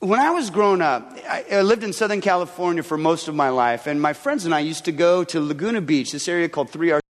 When 0.00 0.18
I 0.18 0.30
was 0.30 0.48
growing 0.48 0.80
up, 0.80 1.14
I 1.28 1.60
lived 1.60 1.84
in 1.84 1.92
Southern 1.92 2.22
California 2.22 2.82
for 2.82 2.96
most 2.96 3.28
of 3.28 3.34
my 3.34 3.50
life, 3.50 3.86
and 3.86 4.00
my 4.00 4.14
friends 4.14 4.46
and 4.46 4.54
I 4.54 4.60
used 4.60 4.86
to 4.86 4.92
go 4.92 5.24
to 5.24 5.40
Laguna 5.40 5.82
Beach, 5.82 6.12
this 6.12 6.26
area 6.26 6.48
called 6.48 6.70
Three 6.70 6.90
R 6.90 7.02